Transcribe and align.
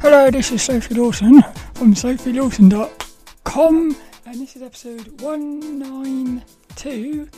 Hello, 0.00 0.30
this 0.30 0.52
is 0.52 0.62
Sophie 0.62 0.94
Lawson 0.94 1.42
from 1.74 1.92
sophielawson.com 1.92 3.96
and 4.26 4.40
this 4.40 4.54
is 4.54 4.62
episode 4.62 5.20
192 5.22 7.28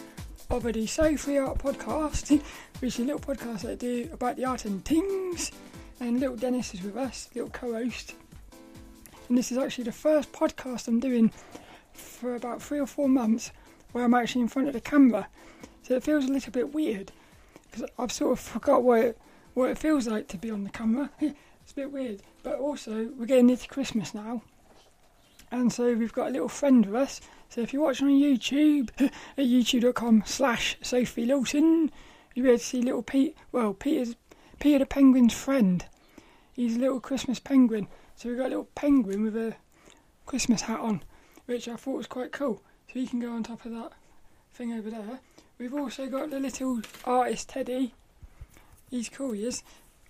of 0.50 0.62
the 0.64 0.86
Sophie 0.86 1.38
Art 1.38 1.56
Podcast, 1.56 2.38
which 2.80 2.94
is 2.94 2.98
a 2.98 3.04
little 3.04 3.18
podcast 3.18 3.62
that 3.62 3.70
I 3.70 3.74
do 3.76 4.10
about 4.12 4.36
the 4.36 4.44
art 4.44 4.66
and 4.66 4.84
things. 4.84 5.52
And 6.00 6.20
little 6.20 6.36
Dennis 6.36 6.74
is 6.74 6.82
with 6.82 6.98
us, 6.98 7.30
little 7.34 7.50
co-host. 7.50 8.14
And 9.30 9.38
this 9.38 9.50
is 9.50 9.56
actually 9.56 9.84
the 9.84 9.92
first 9.92 10.30
podcast 10.32 10.86
I'm 10.86 11.00
doing 11.00 11.32
for 11.94 12.34
about 12.34 12.60
three 12.60 12.78
or 12.78 12.86
four 12.86 13.08
months 13.08 13.52
where 13.92 14.04
I'm 14.04 14.12
actually 14.12 14.42
in 14.42 14.48
front 14.48 14.68
of 14.68 14.74
the 14.74 14.82
camera. 14.82 15.28
So 15.82 15.94
it 15.94 16.02
feels 16.02 16.26
a 16.26 16.32
little 16.32 16.52
bit 16.52 16.74
weird 16.74 17.10
because 17.70 17.88
I've 17.98 18.12
sort 18.12 18.32
of 18.32 18.40
forgot 18.40 18.82
what 18.82 19.00
it, 19.00 19.18
what 19.54 19.70
it 19.70 19.78
feels 19.78 20.06
like 20.06 20.28
to 20.28 20.36
be 20.36 20.50
on 20.50 20.64
the 20.64 20.70
camera. 20.70 21.08
it's 21.70 21.78
a 21.78 21.82
bit 21.82 21.92
weird. 21.92 22.22
But 22.42 22.58
also, 22.58 23.10
we're 23.16 23.26
getting 23.26 23.46
near 23.46 23.56
to 23.56 23.68
Christmas 23.68 24.12
now. 24.12 24.42
And 25.52 25.72
so 25.72 25.94
we've 25.94 26.12
got 26.12 26.28
a 26.28 26.32
little 26.32 26.48
friend 26.48 26.84
with 26.84 26.96
us. 26.96 27.20
So 27.48 27.60
if 27.60 27.72
you're 27.72 27.82
watching 27.82 28.08
on 28.08 28.14
YouTube 28.14 28.90
at 28.98 29.44
youtube.com 29.44 30.24
slash 30.26 30.76
Sophie 30.82 31.26
Lawson, 31.26 31.92
you'll 32.34 32.44
be 32.44 32.50
able 32.50 32.58
to 32.58 32.64
see 32.64 32.82
little 32.82 33.04
Pete, 33.04 33.36
well, 33.52 33.72
Peter's, 33.72 34.16
Peter 34.58 34.80
the 34.80 34.86
Penguin's 34.86 35.32
friend. 35.32 35.84
He's 36.52 36.74
a 36.74 36.80
little 36.80 36.98
Christmas 36.98 37.38
penguin. 37.38 37.86
So 38.16 38.28
we've 38.28 38.38
got 38.38 38.46
a 38.46 38.48
little 38.48 38.68
penguin 38.74 39.22
with 39.22 39.36
a 39.36 39.54
Christmas 40.26 40.62
hat 40.62 40.80
on, 40.80 41.04
which 41.46 41.68
I 41.68 41.76
thought 41.76 41.98
was 41.98 42.06
quite 42.08 42.32
cool. 42.32 42.62
So 42.88 42.94
he 42.98 43.06
can 43.06 43.20
go 43.20 43.30
on 43.32 43.44
top 43.44 43.64
of 43.64 43.70
that 43.72 43.92
thing 44.52 44.72
over 44.72 44.90
there. 44.90 45.20
We've 45.58 45.74
also 45.74 46.08
got 46.08 46.30
the 46.30 46.40
little 46.40 46.80
artist 47.04 47.50
Teddy. 47.50 47.94
He's 48.90 49.08
cool, 49.08 49.32
he 49.32 49.46
is. 49.46 49.62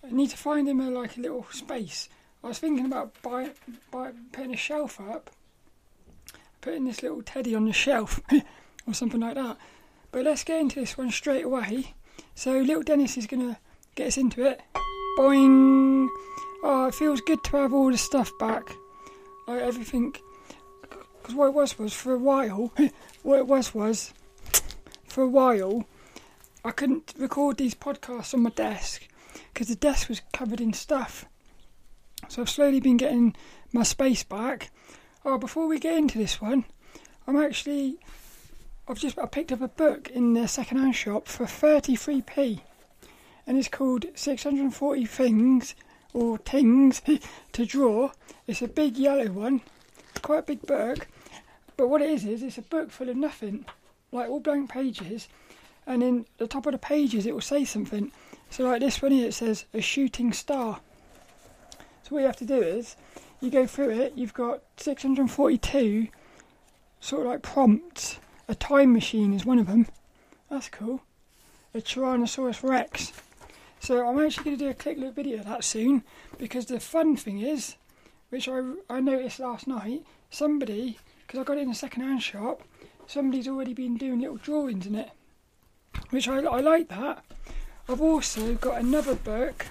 I 0.04 0.10
need 0.10 0.30
to 0.30 0.36
find 0.36 0.68
him 0.68 0.80
a, 0.80 0.90
like 0.90 1.16
a 1.16 1.20
little 1.20 1.46
space. 1.52 2.08
I 2.42 2.48
was 2.48 2.58
thinking 2.58 2.86
about 2.86 3.20
buy, 3.22 3.50
buy, 3.90 4.12
putting 4.32 4.54
a 4.54 4.56
shelf 4.56 5.00
up 5.00 5.30
putting 6.60 6.84
this 6.84 7.02
little 7.02 7.22
teddy 7.22 7.54
on 7.54 7.64
the 7.64 7.72
shelf 7.72 8.20
or 8.86 8.94
something 8.94 9.20
like 9.20 9.34
that. 9.34 9.56
But 10.12 10.24
let's 10.24 10.44
get 10.44 10.60
into 10.60 10.80
this 10.80 10.98
one 10.98 11.10
straight 11.10 11.44
away. 11.44 11.94
So 12.34 12.58
little 12.58 12.82
Dennis 12.82 13.16
is 13.16 13.26
gonna 13.26 13.58
get 13.94 14.08
us 14.08 14.18
into 14.18 14.44
it. 14.44 14.60
Boing! 15.18 16.08
Oh, 16.62 16.86
it 16.88 16.94
feels 16.94 17.20
good 17.20 17.42
to 17.44 17.56
have 17.56 17.72
all 17.72 17.90
the 17.90 17.98
stuff 17.98 18.30
back, 18.38 18.70
like 19.46 19.62
everything. 19.62 20.14
Because 20.82 21.34
what 21.34 21.48
it 21.48 21.54
was 21.54 21.78
was 21.78 21.94
for 21.94 22.14
a 22.14 22.18
while, 22.18 22.72
what 23.22 23.38
it 23.38 23.46
was 23.46 23.74
was 23.74 24.12
for 25.04 25.24
a 25.24 25.28
while, 25.28 25.86
I 26.64 26.72
couldn't 26.72 27.14
record 27.18 27.56
these 27.56 27.74
podcasts 27.74 28.34
on 28.34 28.42
my 28.42 28.50
desk 28.50 29.06
because 29.52 29.68
the 29.68 29.76
desk 29.76 30.08
was 30.08 30.22
covered 30.32 30.60
in 30.60 30.72
stuff. 30.72 31.26
So 32.28 32.42
I've 32.42 32.50
slowly 32.50 32.80
been 32.80 32.96
getting 32.96 33.34
my 33.72 33.82
space 33.82 34.22
back 34.22 34.70
Oh, 35.22 35.36
before 35.36 35.66
we 35.66 35.78
get 35.78 35.98
into 35.98 36.16
this 36.16 36.40
one, 36.40 36.64
I'm 37.26 37.36
actually 37.36 37.98
I've 38.88 38.98
just 38.98 39.18
I 39.18 39.26
picked 39.26 39.52
up 39.52 39.60
a 39.60 39.68
book 39.68 40.08
in 40.08 40.32
the 40.32 40.48
second-hand 40.48 40.96
shop 40.96 41.28
for 41.28 41.44
33p, 41.44 42.60
and 43.46 43.58
it's 43.58 43.68
called 43.68 44.06
640 44.14 45.04
Things 45.04 45.74
or 46.14 46.38
Things 46.38 47.02
to 47.52 47.66
Draw. 47.66 48.12
It's 48.46 48.62
a 48.62 48.68
big 48.68 48.96
yellow 48.96 49.30
one, 49.30 49.60
quite 50.22 50.38
a 50.38 50.42
big 50.42 50.62
book. 50.62 51.06
But 51.76 51.88
what 51.88 52.00
it 52.00 52.08
is 52.08 52.24
is 52.24 52.42
it's 52.42 52.56
a 52.56 52.62
book 52.62 52.90
full 52.90 53.10
of 53.10 53.16
nothing, 53.16 53.66
like 54.12 54.30
all 54.30 54.40
blank 54.40 54.70
pages, 54.70 55.28
and 55.86 56.02
in 56.02 56.24
the 56.38 56.46
top 56.46 56.64
of 56.64 56.72
the 56.72 56.78
pages 56.78 57.26
it 57.26 57.34
will 57.34 57.42
say 57.42 57.66
something. 57.66 58.10
So 58.50 58.64
like 58.64 58.80
this 58.80 59.00
one 59.00 59.12
here, 59.12 59.28
it 59.28 59.34
says 59.34 59.64
a 59.72 59.80
shooting 59.80 60.32
star. 60.32 60.80
So 62.02 62.10
what 62.10 62.20
you 62.20 62.26
have 62.26 62.36
to 62.36 62.44
do 62.44 62.60
is 62.60 62.96
you 63.40 63.50
go 63.50 63.66
through 63.66 63.90
it, 63.90 64.14
you've 64.16 64.34
got 64.34 64.62
642 64.76 66.08
sort 67.00 67.22
of 67.22 67.28
like 67.28 67.42
prompts. 67.42 68.18
A 68.48 68.54
time 68.54 68.92
machine 68.92 69.32
is 69.32 69.46
one 69.46 69.60
of 69.60 69.68
them. 69.68 69.86
That's 70.50 70.68
cool. 70.68 71.02
A 71.72 71.78
Tyrannosaurus 71.78 72.68
Rex. 72.68 73.12
So 73.78 74.06
I'm 74.06 74.18
actually 74.18 74.44
going 74.44 74.58
to 74.58 74.64
do 74.64 74.70
a 74.70 74.74
quick 74.74 74.98
little 74.98 75.12
video 75.12 75.38
of 75.38 75.46
that 75.46 75.64
soon 75.64 76.02
because 76.36 76.66
the 76.66 76.80
fun 76.80 77.16
thing 77.16 77.38
is, 77.38 77.76
which 78.30 78.48
I, 78.48 78.72
I 78.90 79.00
noticed 79.00 79.38
last 79.38 79.68
night, 79.68 80.04
somebody, 80.28 80.98
because 81.26 81.40
I 81.40 81.44
got 81.44 81.56
it 81.56 81.62
in 81.62 81.70
a 81.70 81.74
second 81.74 82.02
hand 82.02 82.22
shop, 82.22 82.62
somebody's 83.06 83.48
already 83.48 83.72
been 83.72 83.96
doing 83.96 84.20
little 84.20 84.36
drawings 84.36 84.86
in 84.86 84.96
it, 84.96 85.10
which 86.10 86.28
I, 86.28 86.38
I 86.40 86.60
like 86.60 86.88
that. 86.88 87.24
I've 87.88 88.00
also 88.00 88.54
got 88.54 88.80
another 88.80 89.14
book 89.14 89.66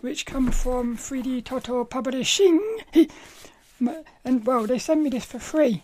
which 0.00 0.26
come 0.26 0.50
from 0.50 0.96
3dtotal 0.96 1.88
Publishing. 1.88 2.60
and 4.24 4.46
well, 4.46 4.66
they 4.66 4.78
sent 4.78 5.02
me 5.02 5.10
this 5.10 5.24
for 5.24 5.38
free. 5.38 5.82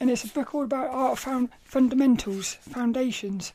And 0.00 0.10
it's 0.10 0.24
a 0.24 0.28
book 0.28 0.54
all 0.54 0.64
about 0.64 0.90
art 0.90 1.18
found 1.18 1.50
fundamentals, 1.64 2.54
foundations. 2.54 3.52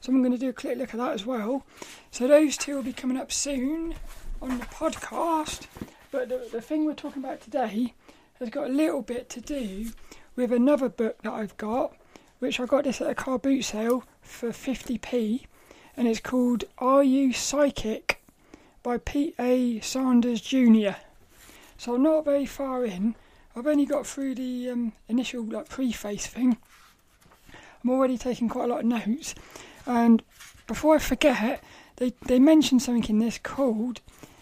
So 0.00 0.12
I'm 0.12 0.22
going 0.22 0.32
to 0.32 0.38
do 0.38 0.50
a 0.50 0.52
quick 0.52 0.78
look 0.78 0.94
at 0.94 1.00
that 1.00 1.12
as 1.12 1.26
well. 1.26 1.64
So 2.10 2.26
those 2.26 2.56
two 2.56 2.76
will 2.76 2.82
be 2.82 2.92
coming 2.92 3.16
up 3.16 3.32
soon 3.32 3.94
on 4.40 4.58
the 4.58 4.66
podcast. 4.66 5.66
But 6.10 6.28
the, 6.28 6.48
the 6.50 6.60
thing 6.60 6.84
we're 6.84 6.94
talking 6.94 7.22
about 7.24 7.40
today 7.40 7.94
has 8.38 8.50
got 8.50 8.68
a 8.68 8.72
little 8.72 9.02
bit 9.02 9.28
to 9.30 9.40
do 9.40 9.90
with 10.36 10.52
another 10.52 10.88
book 10.88 11.22
that 11.22 11.32
I've 11.32 11.56
got, 11.56 11.94
which 12.38 12.60
I 12.60 12.66
got 12.66 12.84
this 12.84 13.00
at 13.00 13.10
a 13.10 13.14
car 13.14 13.38
boot 13.38 13.64
sale 13.64 14.04
for 14.20 14.50
50p, 14.50 15.46
and 15.96 16.08
it's 16.08 16.20
called 16.20 16.64
Are 16.78 17.02
You 17.02 17.32
Psychic? 17.32 18.20
by 18.82 18.98
Pete 18.98 19.34
A. 19.38 19.80
Sanders 19.80 20.40
Jr. 20.42 20.90
So 21.78 21.94
I'm 21.94 22.02
not 22.02 22.24
very 22.24 22.46
far 22.46 22.84
in. 22.84 23.16
I've 23.56 23.66
only 23.66 23.86
got 23.86 24.06
through 24.06 24.34
the 24.34 24.70
um, 24.70 24.92
initial 25.08 25.42
like 25.44 25.68
preface 25.68 26.26
thing. 26.26 26.58
I'm 27.82 27.90
already 27.90 28.18
taking 28.18 28.48
quite 28.48 28.64
a 28.64 28.68
lot 28.68 28.80
of 28.80 28.86
notes, 28.86 29.34
and 29.86 30.22
before 30.66 30.96
I 30.96 30.98
forget, 30.98 31.62
they 31.96 32.12
they 32.26 32.38
mentioned 32.38 32.82
something 32.82 33.08
in 33.08 33.18
this 33.18 33.38
called 33.38 34.00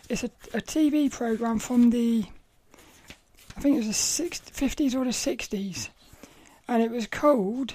it's 0.08 0.24
a, 0.24 0.30
a 0.52 0.60
TV 0.60 1.10
program 1.10 1.58
from 1.58 1.90
the 1.90 2.24
I 3.56 3.60
think 3.60 3.76
it 3.76 3.86
was 3.86 3.88
the 3.88 4.24
50s 4.24 4.94
or 4.94 5.04
the 5.04 5.10
60s, 5.10 5.88
and 6.66 6.82
it 6.82 6.90
was 6.90 7.06
called 7.06 7.74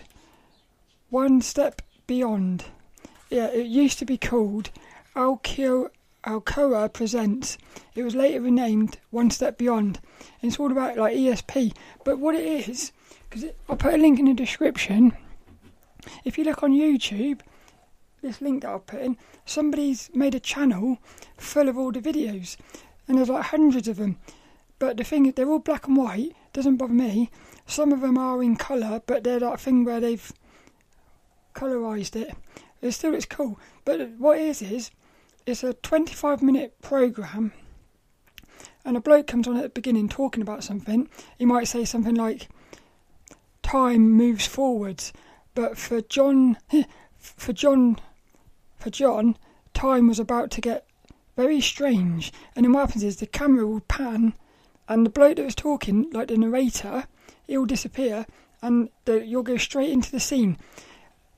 One 1.09 1.41
Step 1.41 1.81
Beyond. 2.07 2.65
Yeah, 3.29 3.47
it 3.47 3.67
used 3.67 3.99
to 3.99 4.05
be 4.05 4.17
called 4.17 4.69
Alkio 5.13 5.89
Alcoa 6.23 6.91
presents. 6.91 7.57
It 7.93 8.03
was 8.03 8.15
later 8.15 8.41
renamed 8.41 8.97
One 9.11 9.29
Step 9.31 9.57
Beyond, 9.57 9.99
and 10.41 10.49
it's 10.49 10.59
all 10.59 10.71
about 10.71 10.97
like 10.97 11.15
ESP. 11.15 11.73
But 12.05 12.19
what 12.19 12.35
it 12.35 12.69
is, 12.69 12.93
because 13.29 13.49
I'll 13.67 13.75
put 13.75 13.93
a 13.93 13.97
link 13.97 14.19
in 14.19 14.25
the 14.25 14.33
description. 14.33 15.11
If 16.23 16.37
you 16.37 16.45
look 16.45 16.63
on 16.63 16.71
YouTube, 16.71 17.41
this 18.21 18.39
link 18.39 18.61
that 18.61 18.69
I'll 18.69 18.79
put 18.79 19.01
in, 19.01 19.17
somebody's 19.45 20.09
made 20.13 20.35
a 20.35 20.39
channel 20.39 20.99
full 21.37 21.67
of 21.67 21.77
all 21.77 21.91
the 21.91 21.99
videos, 21.99 22.55
and 23.07 23.17
there's 23.17 23.29
like 23.29 23.45
hundreds 23.45 23.89
of 23.89 23.97
them. 23.97 24.17
But 24.79 24.95
the 24.95 25.03
thing 25.03 25.25
is, 25.25 25.33
they're 25.33 25.49
all 25.49 25.59
black 25.59 25.87
and 25.87 25.97
white. 25.97 26.33
Doesn't 26.53 26.77
bother 26.77 26.93
me. 26.93 27.29
Some 27.65 27.91
of 27.91 27.99
them 28.01 28.17
are 28.17 28.41
in 28.41 28.55
colour, 28.55 29.01
but 29.05 29.23
they're 29.23 29.39
that 29.39 29.59
thing 29.59 29.83
where 29.83 29.99
they've 29.99 30.31
colorized 31.55 32.15
it. 32.15 32.33
It 32.81 32.91
still 32.91 33.15
it's 33.15 33.25
cool. 33.25 33.59
But 33.85 34.11
what 34.17 34.37
it 34.37 34.45
is 34.45 34.61
is 34.61 34.91
it's 35.45 35.63
a 35.63 35.73
25 35.73 36.41
minute 36.41 36.81
program 36.81 37.53
and 38.85 38.95
a 38.95 39.01
bloke 39.01 39.27
comes 39.27 39.47
on 39.47 39.57
at 39.57 39.63
the 39.63 39.69
beginning 39.69 40.07
talking 40.07 40.41
about 40.41 40.63
something. 40.63 41.09
He 41.37 41.45
might 41.45 41.67
say 41.67 41.85
something 41.85 42.15
like 42.15 42.49
time 43.61 44.11
moves 44.11 44.47
forwards. 44.47 45.11
But 45.53 45.77
for 45.77 46.01
john 46.01 46.57
for 47.17 47.53
john 47.53 47.99
for 48.77 48.89
john 48.89 49.37
time 49.73 50.07
was 50.07 50.19
about 50.19 50.51
to 50.51 50.61
get 50.61 50.85
very 51.35 51.61
strange. 51.61 52.31
And 52.55 52.65
then 52.65 52.73
what 52.73 52.87
happens 52.87 53.03
is 53.03 53.17
the 53.17 53.27
camera 53.27 53.65
will 53.67 53.81
pan 53.81 54.33
and 54.87 55.05
the 55.05 55.09
bloke 55.09 55.35
that 55.35 55.45
was 55.45 55.55
talking 55.55 56.09
like 56.11 56.29
the 56.29 56.37
narrator 56.37 57.05
he'll 57.45 57.65
disappear 57.65 58.25
and 58.61 58.89
the, 59.05 59.25
you'll 59.25 59.43
go 59.43 59.57
straight 59.57 59.89
into 59.89 60.11
the 60.11 60.19
scene 60.19 60.57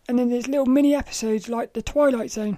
and 0.10 0.20
then 0.20 0.30
there's 0.30 0.48
little 0.48 0.66
mini 0.66 0.94
episodes 0.94 1.48
like 1.48 1.72
the 1.72 1.82
twilight 1.82 2.32
zone 2.32 2.58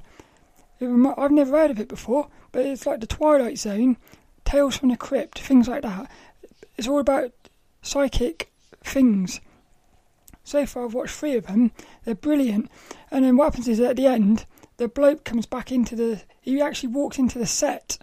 I've 0.81 1.31
never 1.31 1.57
heard 1.57 1.69
of 1.69 1.79
it 1.79 1.87
before, 1.87 2.27
but 2.51 2.65
it's 2.65 2.87
like 2.87 3.01
the 3.01 3.07
Twilight 3.07 3.59
Zone, 3.59 3.97
Tales 4.45 4.77
from 4.77 4.89
the 4.89 4.97
Crypt, 4.97 5.37
things 5.37 5.67
like 5.67 5.83
that. 5.83 6.09
It's 6.75 6.87
all 6.87 6.99
about 6.99 7.33
psychic 7.83 8.51
things. 8.83 9.41
So 10.43 10.65
far, 10.65 10.85
I've 10.85 10.95
watched 10.95 11.13
three 11.13 11.35
of 11.35 11.45
them. 11.45 11.71
They're 12.03 12.15
brilliant. 12.15 12.71
And 13.11 13.23
then 13.23 13.37
what 13.37 13.45
happens 13.45 13.67
is 13.67 13.79
at 13.79 13.95
the 13.95 14.07
end, 14.07 14.47
the 14.77 14.87
bloke 14.87 15.23
comes 15.23 15.45
back 15.45 15.71
into 15.71 15.95
the. 15.95 16.23
He 16.41 16.59
actually 16.59 16.89
walks 16.89 17.19
into 17.19 17.37
the 17.37 17.45
set, 17.45 17.99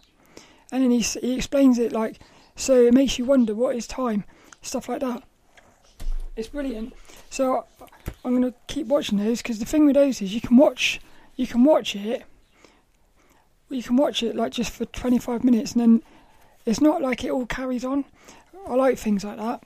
and 0.70 0.84
then 0.84 0.92
he 0.92 1.00
he 1.00 1.34
explains 1.34 1.80
it 1.80 1.90
like 1.90 2.20
so. 2.54 2.74
It 2.84 2.94
makes 2.94 3.18
you 3.18 3.24
wonder 3.24 3.56
what 3.56 3.74
is 3.74 3.88
time, 3.88 4.22
stuff 4.62 4.88
like 4.88 5.00
that. 5.00 5.24
It's 6.36 6.48
brilliant. 6.48 6.92
So 7.30 7.64
I'm 8.24 8.40
going 8.40 8.50
to 8.50 8.54
keep 8.66 8.86
watching 8.86 9.18
those 9.18 9.42
because 9.42 9.58
the 9.58 9.64
thing 9.64 9.86
with 9.86 9.94
those 9.94 10.22
is 10.22 10.34
you 10.34 10.40
can 10.40 10.56
watch 10.56 11.00
you 11.36 11.46
can 11.46 11.62
watch 11.62 11.94
it 11.94 12.24
you 13.70 13.82
can 13.82 13.96
watch 13.96 14.22
it 14.22 14.34
like 14.34 14.52
just 14.52 14.70
for 14.72 14.86
25 14.86 15.44
minutes 15.44 15.72
and 15.72 15.80
then 15.80 16.02
it's 16.64 16.80
not 16.80 17.00
like 17.00 17.24
it 17.24 17.30
all 17.30 17.46
carries 17.46 17.84
on. 17.84 18.04
I 18.66 18.74
like 18.74 18.98
things 18.98 19.24
like 19.24 19.38
that. 19.38 19.62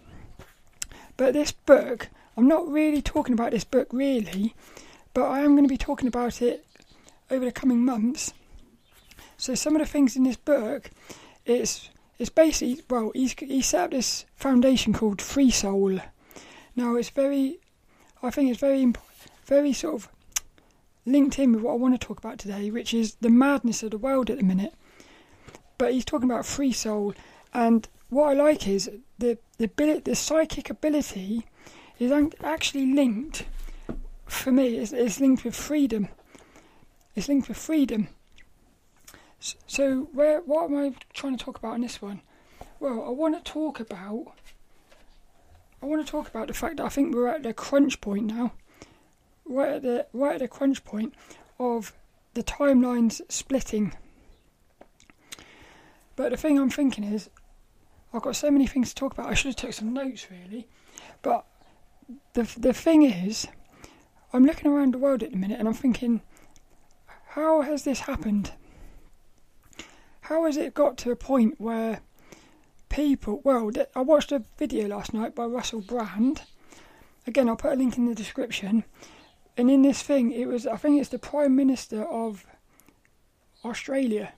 But 1.16 1.34
this 1.34 1.52
book, 1.52 2.08
I'm 2.36 2.46
not 2.46 2.68
really 2.68 3.02
talking 3.02 3.32
about 3.32 3.50
this 3.50 3.64
book 3.64 3.88
really, 3.92 4.54
but 5.14 5.24
I 5.24 5.40
am 5.40 5.52
going 5.52 5.64
to 5.64 5.68
be 5.68 5.76
talking 5.76 6.08
about 6.08 6.40
it 6.40 6.64
over 7.30 7.44
the 7.44 7.52
coming 7.52 7.84
months. 7.84 8.32
So 9.36 9.54
some 9.54 9.74
of 9.74 9.80
the 9.80 9.86
things 9.86 10.16
in 10.16 10.24
this 10.24 10.36
book, 10.36 10.90
it's 11.44 11.90
it's 12.18 12.30
basically 12.30 12.82
well, 12.88 13.10
he's 13.14 13.32
he 13.32 13.62
set 13.62 13.84
up 13.84 13.90
this 13.90 14.24
foundation 14.36 14.92
called 14.92 15.20
Free 15.20 15.50
Soul. 15.50 16.00
Now 16.74 16.96
it's 16.96 17.10
very, 17.10 17.58
I 18.22 18.30
think 18.30 18.50
it's 18.50 18.60
very 18.60 18.92
very 19.44 19.72
sort 19.72 19.94
of 19.94 20.08
linked 21.04 21.38
in 21.38 21.52
with 21.52 21.62
what 21.62 21.72
I 21.72 21.76
want 21.76 22.00
to 22.00 22.06
talk 22.06 22.18
about 22.18 22.38
today, 22.38 22.70
which 22.70 22.94
is 22.94 23.16
the 23.16 23.28
madness 23.28 23.82
of 23.82 23.90
the 23.90 23.98
world 23.98 24.30
at 24.30 24.38
the 24.38 24.44
minute. 24.44 24.74
But 25.78 25.92
he's 25.92 26.04
talking 26.04 26.30
about 26.30 26.46
free 26.46 26.72
soul, 26.72 27.14
and 27.52 27.88
what 28.08 28.30
I 28.30 28.32
like 28.34 28.68
is 28.68 28.90
the 29.18 29.38
the 29.58 29.64
ability, 29.64 30.00
the 30.00 30.14
psychic 30.14 30.70
ability 30.70 31.44
is 31.98 32.12
actually 32.42 32.86
linked. 32.92 33.44
For 34.26 34.52
me, 34.52 34.78
it's, 34.78 34.92
it's 34.92 35.20
linked 35.20 35.44
with 35.44 35.54
freedom. 35.54 36.08
It's 37.14 37.28
linked 37.28 37.48
with 37.48 37.58
freedom. 37.58 38.08
So, 39.66 40.08
where 40.12 40.40
what 40.40 40.70
am 40.70 40.76
I 40.76 40.94
trying 41.12 41.36
to 41.36 41.44
talk 41.44 41.58
about 41.58 41.74
in 41.74 41.82
this 41.82 42.00
one? 42.00 42.22
Well, 42.78 43.04
I 43.04 43.10
want 43.10 43.44
to 43.44 43.52
talk 43.52 43.80
about. 43.80 44.32
I 45.82 45.86
want 45.86 46.06
to 46.06 46.10
talk 46.10 46.28
about 46.28 46.46
the 46.46 46.54
fact 46.54 46.76
that 46.76 46.86
I 46.86 46.88
think 46.88 47.14
we're 47.14 47.28
at 47.28 47.42
the 47.42 47.52
crunch 47.52 48.00
point 48.00 48.26
now 48.26 48.52
right 49.44 49.72
at 49.72 49.82
the 49.82 50.06
right 50.12 50.34
at 50.34 50.40
the 50.40 50.48
crunch 50.48 50.84
point 50.84 51.14
of 51.58 51.92
the 52.34 52.42
timelines 52.42 53.20
splitting. 53.28 53.94
But 56.16 56.30
the 56.30 56.36
thing 56.36 56.58
I'm 56.58 56.70
thinking 56.70 57.04
is, 57.04 57.30
I've 58.12 58.22
got 58.22 58.36
so 58.36 58.50
many 58.50 58.66
things 58.66 58.90
to 58.90 58.94
talk 58.94 59.12
about. 59.12 59.26
I 59.26 59.34
should 59.34 59.48
have 59.48 59.56
took 59.56 59.72
some 59.72 59.92
notes 59.92 60.26
really, 60.30 60.68
but 61.22 61.46
the 62.34 62.48
the 62.56 62.72
thing 62.72 63.02
is, 63.02 63.46
I'm 64.32 64.44
looking 64.44 64.70
around 64.70 64.94
the 64.94 64.98
world 64.98 65.22
at 65.22 65.30
the 65.32 65.36
minute 65.36 65.58
and 65.58 65.68
I'm 65.68 65.74
thinking, 65.74 66.22
how 67.28 67.62
has 67.62 67.84
this 67.84 68.00
happened? 68.00 68.52
How 70.22 70.44
has 70.44 70.56
it 70.56 70.74
got 70.74 70.96
to 70.98 71.10
a 71.10 71.16
point 71.16 71.60
where 71.60 72.00
people? 72.92 73.40
Well, 73.42 73.70
I 73.96 74.02
watched 74.02 74.30
a 74.32 74.44
video 74.58 74.86
last 74.86 75.12
night 75.12 75.34
by 75.34 75.46
Russell 75.46 75.80
Brand. 75.80 76.42
Again, 77.26 77.48
I'll 77.48 77.56
put 77.56 77.72
a 77.72 77.76
link 77.76 77.96
in 77.96 78.06
the 78.06 78.14
description 78.14 78.84
and 79.56 79.70
in 79.70 79.82
this 79.82 80.02
thing, 80.02 80.32
it 80.32 80.46
was 80.46 80.66
I 80.66 80.76
think 80.76 81.00
it's 81.00 81.10
the 81.10 81.18
Prime 81.18 81.54
Minister 81.54 82.04
of 82.04 82.46
Australia, 83.64 84.32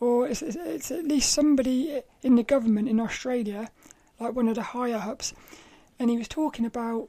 or 0.00 0.28
it's, 0.28 0.42
it's 0.42 0.90
at 0.90 1.04
least 1.04 1.32
somebody 1.32 2.02
in 2.22 2.34
the 2.34 2.42
government 2.42 2.88
in 2.88 2.98
Australia, 2.98 3.70
like 4.18 4.34
one 4.34 4.48
of 4.48 4.56
the 4.56 4.62
higher 4.62 4.96
ups, 4.96 5.32
and 5.98 6.10
he 6.10 6.18
was 6.18 6.28
talking 6.28 6.66
about 6.66 7.08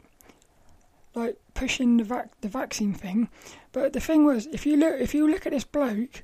like 1.16 1.38
pushing 1.54 1.98
the 1.98 2.04
vac- 2.04 2.40
the 2.42 2.50
vaccine 2.50 2.94
thing. 2.94 3.30
But 3.72 3.94
the 3.94 4.00
thing 4.00 4.26
was, 4.26 4.46
if 4.48 4.66
you 4.66 4.78
look 4.78 5.00
if 5.00 5.16
you 5.16 5.30
look 5.30 5.48
at 5.48 5.54
this 5.54 5.64
bloke, 5.64 6.24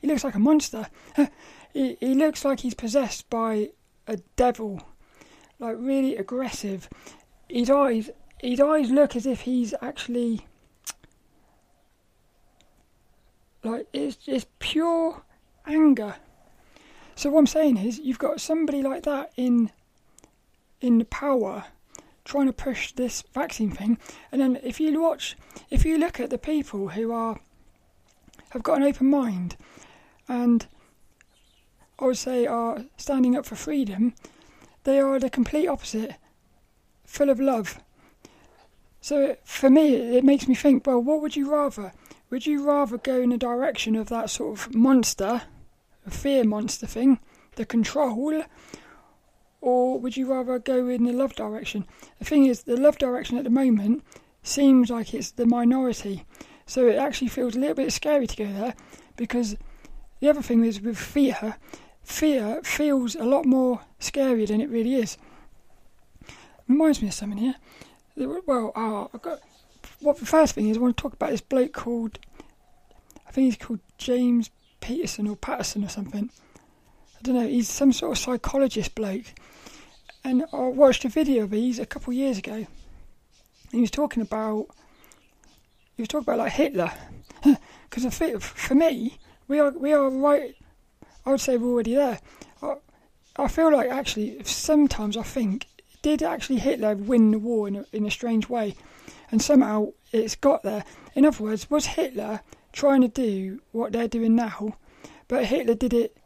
he 0.00 0.06
looks 0.06 0.24
like 0.24 0.34
a 0.34 0.40
monster. 0.40 0.86
he, 1.72 1.96
he 2.00 2.14
looks 2.14 2.44
like 2.44 2.60
he's 2.60 2.74
possessed 2.74 3.28
by 3.30 3.70
a 4.06 4.16
devil, 4.36 4.82
like 5.58 5.76
really 5.78 6.16
aggressive. 6.16 6.88
His 7.48 7.70
eyes 7.70 8.10
his 8.42 8.60
eyes 8.60 8.90
look 8.90 9.14
as 9.14 9.24
if 9.24 9.42
he's 9.42 9.72
actually 9.80 10.46
like 13.62 13.86
it's 13.92 14.16
just 14.16 14.46
pure 14.58 15.22
anger. 15.66 16.16
So 17.14 17.30
what 17.30 17.40
I'm 17.40 17.46
saying 17.46 17.76
is, 17.76 17.98
you've 17.98 18.18
got 18.18 18.40
somebody 18.40 18.82
like 18.82 19.04
that 19.04 19.32
in 19.36 19.70
in 20.80 21.04
power 21.04 21.66
trying 22.24 22.46
to 22.46 22.52
push 22.52 22.92
this 22.92 23.22
vaccine 23.32 23.70
thing, 23.70 23.98
and 24.30 24.40
then 24.40 24.58
if 24.62 24.80
you 24.80 25.00
watch, 25.00 25.36
if 25.70 25.84
you 25.84 25.98
look 25.98 26.18
at 26.18 26.30
the 26.30 26.38
people 26.38 26.88
who 26.88 27.12
are 27.12 27.40
have 28.50 28.62
got 28.62 28.78
an 28.78 28.82
open 28.82 29.08
mind, 29.08 29.56
and 30.28 30.66
I 32.02 32.06
would 32.06 32.18
say 32.18 32.46
are 32.46 32.84
standing 32.96 33.36
up 33.36 33.46
for 33.46 33.56
freedom, 33.56 34.14
they 34.84 35.00
are 35.00 35.18
the 35.18 35.30
complete 35.30 35.68
opposite, 35.68 36.16
full 37.06 37.30
of 37.30 37.40
love 37.40 37.78
so 39.02 39.36
for 39.42 39.68
me, 39.68 40.16
it 40.16 40.22
makes 40.22 40.46
me 40.46 40.54
think. 40.54 40.86
Well, 40.86 41.00
what 41.00 41.20
would 41.20 41.34
you 41.34 41.50
rather? 41.50 41.92
Would 42.30 42.46
you 42.46 42.64
rather 42.64 42.96
go 42.96 43.20
in 43.20 43.30
the 43.30 43.36
direction 43.36 43.96
of 43.96 44.08
that 44.08 44.30
sort 44.30 44.56
of 44.56 44.74
monster, 44.74 45.42
fear 46.08 46.44
monster 46.44 46.86
thing, 46.86 47.18
the 47.56 47.66
control, 47.66 48.44
or 49.60 49.98
would 49.98 50.16
you 50.16 50.32
rather 50.32 50.60
go 50.60 50.88
in 50.88 51.04
the 51.04 51.12
love 51.12 51.34
direction? 51.34 51.84
The 52.20 52.24
thing 52.24 52.46
is, 52.46 52.62
the 52.62 52.76
love 52.76 52.96
direction 52.96 53.38
at 53.38 53.44
the 53.44 53.50
moment 53.50 54.04
seems 54.44 54.88
like 54.88 55.12
it's 55.12 55.32
the 55.32 55.46
minority, 55.46 56.24
so 56.64 56.86
it 56.86 56.96
actually 56.96 57.28
feels 57.28 57.56
a 57.56 57.58
little 57.58 57.74
bit 57.74 57.92
scary 57.92 58.28
to 58.28 58.36
go 58.36 58.52
there 58.52 58.74
because 59.16 59.56
the 60.20 60.28
other 60.28 60.42
thing 60.42 60.64
is 60.64 60.80
with 60.80 60.96
fear, 60.96 61.56
fear 62.02 62.60
feels 62.62 63.14
a 63.14 63.24
lot 63.24 63.44
more 63.44 63.80
scary 63.98 64.46
than 64.46 64.60
it 64.60 64.70
really 64.70 64.94
is. 64.94 65.16
Reminds 66.68 67.02
me 67.02 67.08
of 67.08 67.14
something 67.14 67.38
here. 67.38 67.54
Well, 68.16 68.72
uh, 68.74 69.04
I 69.14 69.18
got. 69.20 69.40
What 70.00 70.18
the 70.18 70.26
first 70.26 70.54
thing 70.54 70.68
is, 70.68 70.76
I 70.76 70.80
want 70.80 70.96
to 70.96 71.02
talk 71.02 71.14
about 71.14 71.30
this 71.30 71.40
bloke 71.40 71.72
called. 71.72 72.18
I 73.26 73.30
think 73.30 73.46
he's 73.46 73.56
called 73.56 73.80
James 73.98 74.50
Peterson 74.80 75.26
or 75.28 75.36
Patterson 75.36 75.84
or 75.84 75.88
something. 75.88 76.30
I 77.18 77.22
don't 77.22 77.36
know. 77.36 77.46
He's 77.46 77.70
some 77.70 77.92
sort 77.92 78.12
of 78.12 78.18
psychologist 78.18 78.94
bloke, 78.94 79.26
and 80.24 80.44
I 80.52 80.68
watched 80.68 81.04
a 81.04 81.08
video 81.08 81.44
of 81.44 81.52
his 81.52 81.78
a 81.78 81.86
couple 81.86 82.12
of 82.12 82.16
years 82.16 82.38
ago. 82.38 82.66
he 83.70 83.80
was 83.80 83.90
talking 83.90 84.22
about. 84.22 84.66
He 85.96 86.02
was 86.02 86.08
talking 86.08 86.24
about 86.24 86.38
like 86.38 86.52
Hitler, 86.52 86.92
because 87.90 88.40
for 88.40 88.74
me, 88.74 89.18
we 89.46 89.58
are 89.60 89.70
we 89.70 89.92
are 89.92 90.10
right. 90.10 90.54
I 91.24 91.30
would 91.30 91.40
say 91.40 91.56
we're 91.56 91.72
already 91.72 91.94
there. 91.94 92.20
I, 92.62 92.74
I 93.36 93.48
feel 93.48 93.72
like 93.72 93.90
actually 93.90 94.42
sometimes 94.44 95.16
I 95.16 95.22
think 95.22 95.66
did 96.02 96.22
actually 96.22 96.58
Hitler 96.58 96.96
win 96.96 97.30
the 97.30 97.38
war 97.38 97.68
in 97.68 97.76
a, 97.76 97.86
in 97.92 98.04
a 98.04 98.10
strange 98.10 98.48
way? 98.48 98.74
And 99.30 99.40
somehow 99.40 99.92
it's 100.12 100.34
got 100.34 100.62
there. 100.62 100.84
In 101.14 101.24
other 101.24 101.42
words, 101.42 101.70
was 101.70 101.86
Hitler 101.86 102.40
trying 102.72 103.02
to 103.02 103.08
do 103.08 103.60
what 103.70 103.92
they're 103.92 104.08
doing 104.08 104.34
now, 104.34 104.76
but 105.28 105.46
Hitler 105.46 105.74
did 105.74 105.94
it 105.94 106.16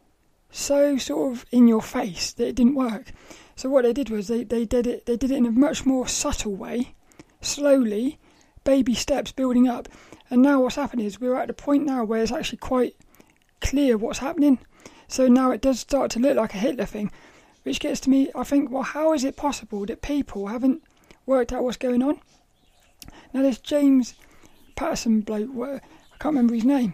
so 0.49 0.97
sort 0.97 1.33
of 1.33 1.45
in 1.51 1.67
your 1.67 1.81
face 1.81 2.33
that 2.33 2.47
it 2.47 2.55
didn't 2.55 2.75
work. 2.75 3.11
So 3.55 3.69
what 3.69 3.83
they 3.83 3.93
did 3.93 4.09
was 4.09 4.27
they, 4.27 4.43
they 4.43 4.65
did 4.65 4.87
it 4.87 5.05
they 5.05 5.17
did 5.17 5.31
it 5.31 5.37
in 5.37 5.45
a 5.45 5.51
much 5.51 5.85
more 5.85 6.07
subtle 6.07 6.55
way, 6.55 6.93
slowly, 7.41 8.19
baby 8.63 8.93
steps 8.93 9.31
building 9.31 9.67
up. 9.67 9.87
And 10.29 10.41
now 10.41 10.61
what's 10.61 10.75
happened 10.75 11.01
is 11.01 11.21
we're 11.21 11.35
at 11.35 11.47
the 11.47 11.53
point 11.53 11.85
now 11.85 12.03
where 12.03 12.21
it's 12.21 12.31
actually 12.31 12.59
quite 12.59 12.95
clear 13.61 13.97
what's 13.97 14.19
happening. 14.19 14.59
So 15.07 15.27
now 15.27 15.51
it 15.51 15.61
does 15.61 15.79
start 15.79 16.11
to 16.11 16.19
look 16.19 16.35
like 16.35 16.53
a 16.53 16.57
Hitler 16.57 16.85
thing. 16.85 17.11
Which 17.63 17.81
gets 17.81 17.99
to 18.01 18.09
me, 18.09 18.29
I 18.33 18.45
think, 18.45 18.71
well, 18.71 18.83
how 18.83 19.11
is 19.11 19.25
it 19.25 19.35
possible 19.35 19.85
that 19.87 20.01
people 20.01 20.47
haven't 20.47 20.83
worked 21.25 21.51
out 21.51 21.65
what's 21.65 21.75
going 21.75 22.01
on? 22.01 22.21
Now, 23.33 23.41
this 23.41 23.57
James 23.57 24.13
Patterson 24.77 25.19
bloke, 25.19 25.49
I 25.53 26.17
can't 26.17 26.33
remember 26.33 26.53
his 26.53 26.63
name, 26.63 26.93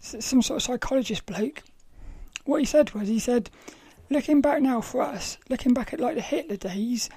some 0.00 0.40
sort 0.40 0.56
of 0.56 0.62
psychologist 0.62 1.26
bloke. 1.26 1.62
What 2.46 2.60
he 2.60 2.64
said 2.64 2.92
was, 2.92 3.08
he 3.08 3.18
said, 3.18 3.50
looking 4.08 4.40
back 4.40 4.62
now 4.62 4.80
for 4.80 5.02
us, 5.02 5.36
looking 5.50 5.74
back 5.74 5.92
at 5.92 6.00
like 6.00 6.14
the 6.14 6.22
Hitler 6.22 6.56
days, 6.56 7.10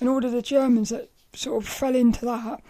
and 0.00 0.08
all 0.08 0.24
of 0.24 0.32
the 0.32 0.40
Germans 0.40 0.88
that 0.88 1.10
sort 1.34 1.62
of 1.62 1.68
fell 1.68 1.94
into 1.94 2.24
that, 2.24 2.62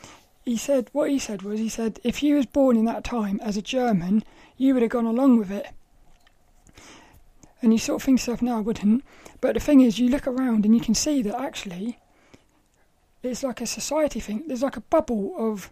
he 0.45 0.57
said, 0.57 0.89
what 0.93 1.11
he 1.11 1.19
said 1.19 1.43
was, 1.43 1.61
he 1.61 1.69
said, 1.69 2.01
if 2.03 2.23
you 2.23 2.37
was 2.37 2.47
born 2.47 2.77
in 2.77 2.85
that 2.87 3.05
time 3.05 3.41
as 3.43 3.57
a 3.57 3.63
German, 3.63 4.25
you 4.57 4.75
would 4.75 4.83
have 4.83 4.91
gone 4.91 5.07
along 5.07 5.39
with 5.39 5.51
it. 5.51 5.69
And 7.61 7.73
you 7.73 7.79
sort 7.79 8.03
of 8.03 8.05
think 8.05 8.19
yourself, 8.19 8.43
no, 8.43 8.57
I 8.57 8.61
wouldn't. 8.61 9.05
But 9.41 9.55
the 9.55 9.61
thing 9.61 9.81
is, 9.81 9.99
you 9.99 10.09
look 10.09 10.27
around 10.27 10.65
and 10.65 10.75
you 10.75 10.81
can 10.81 10.95
see 10.95 11.23
that 11.23 11.41
actually 11.41 11.99
it's 13.23 13.45
like 13.45 13.61
a 13.61 13.67
society 13.67 14.19
thing. 14.19 14.43
There's 14.47 14.63
like 14.63 14.77
a 14.77 14.81
bubble 14.81 15.35
of 15.39 15.71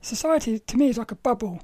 society, 0.00 0.58
to 0.58 0.76
me, 0.76 0.88
is 0.88 0.98
like 0.98 1.12
a 1.12 1.16
bubble. 1.16 1.62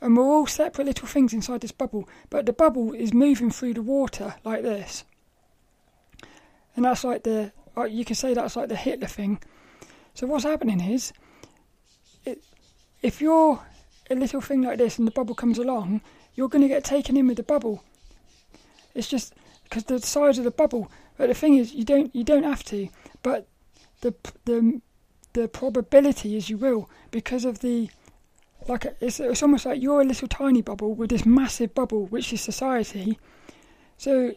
And 0.00 0.16
we're 0.16 0.24
all 0.24 0.46
separate 0.46 0.86
little 0.86 1.06
things 1.06 1.32
inside 1.32 1.60
this 1.60 1.72
bubble. 1.72 2.08
But 2.30 2.46
the 2.46 2.52
bubble 2.52 2.92
is 2.92 3.12
moving 3.12 3.50
through 3.50 3.74
the 3.74 3.82
water 3.82 4.34
like 4.44 4.62
this. 4.62 5.04
And 6.74 6.86
that's 6.86 7.04
like 7.04 7.24
the, 7.24 7.52
uh, 7.76 7.84
you 7.84 8.04
can 8.04 8.16
say 8.16 8.32
that's 8.32 8.56
like 8.56 8.70
the 8.70 8.76
Hitler 8.76 9.08
thing. 9.08 9.40
So 10.14 10.26
what's 10.26 10.44
happening 10.44 10.80
is, 10.80 11.12
if 13.02 13.20
you're 13.20 13.60
a 14.10 14.14
little 14.14 14.40
thing 14.40 14.62
like 14.62 14.78
this 14.78 14.98
and 14.98 15.06
the 15.06 15.12
bubble 15.12 15.34
comes 15.34 15.58
along, 15.58 16.00
you're 16.34 16.48
going 16.48 16.62
to 16.62 16.68
get 16.68 16.84
taken 16.84 17.16
in 17.16 17.26
with 17.26 17.36
the 17.36 17.42
bubble. 17.42 17.82
It's 18.94 19.08
just 19.08 19.34
because 19.64 19.84
the 19.84 20.00
size 20.00 20.38
of 20.38 20.44
the 20.44 20.50
bubble. 20.50 20.90
But 21.16 21.28
the 21.28 21.34
thing 21.34 21.56
is, 21.56 21.74
you 21.74 21.84
don't 21.84 22.14
you 22.14 22.24
don't 22.24 22.44
have 22.44 22.64
to. 22.64 22.88
But 23.22 23.46
the 24.00 24.14
the 24.44 24.80
the 25.32 25.48
probability 25.48 26.36
is 26.36 26.50
you 26.50 26.58
will 26.58 26.90
because 27.10 27.44
of 27.44 27.60
the 27.60 27.90
like 28.68 28.86
it's, 29.00 29.18
it's 29.18 29.42
almost 29.42 29.66
like 29.66 29.82
you're 29.82 30.00
a 30.00 30.04
little 30.04 30.28
tiny 30.28 30.62
bubble 30.62 30.94
with 30.94 31.10
this 31.10 31.26
massive 31.26 31.74
bubble, 31.74 32.06
which 32.06 32.32
is 32.32 32.40
society. 32.40 33.18
So 33.96 34.32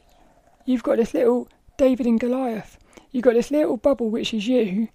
you've 0.65 0.83
got 0.83 0.97
this 0.97 1.13
little 1.13 1.47
David 1.77 2.05
and 2.05 2.19
Goliath. 2.19 2.77
You've 3.11 3.23
got 3.23 3.33
this 3.33 3.51
little 3.51 3.77
bubble, 3.77 4.09
which 4.09 4.33
is 4.33 4.47
you. 4.47 4.89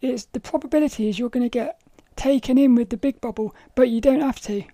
It's 0.00 0.26
the 0.26 0.40
probability 0.40 1.08
is 1.08 1.18
you're 1.18 1.30
going 1.30 1.44
to 1.44 1.48
get 1.48 1.80
taken 2.16 2.58
in 2.58 2.74
with 2.74 2.90
the 2.90 2.96
big 2.96 3.20
bubble, 3.20 3.54
but 3.74 3.88
you 3.88 4.00
don't 4.00 4.20
have 4.20 4.40
to. 4.42 4.64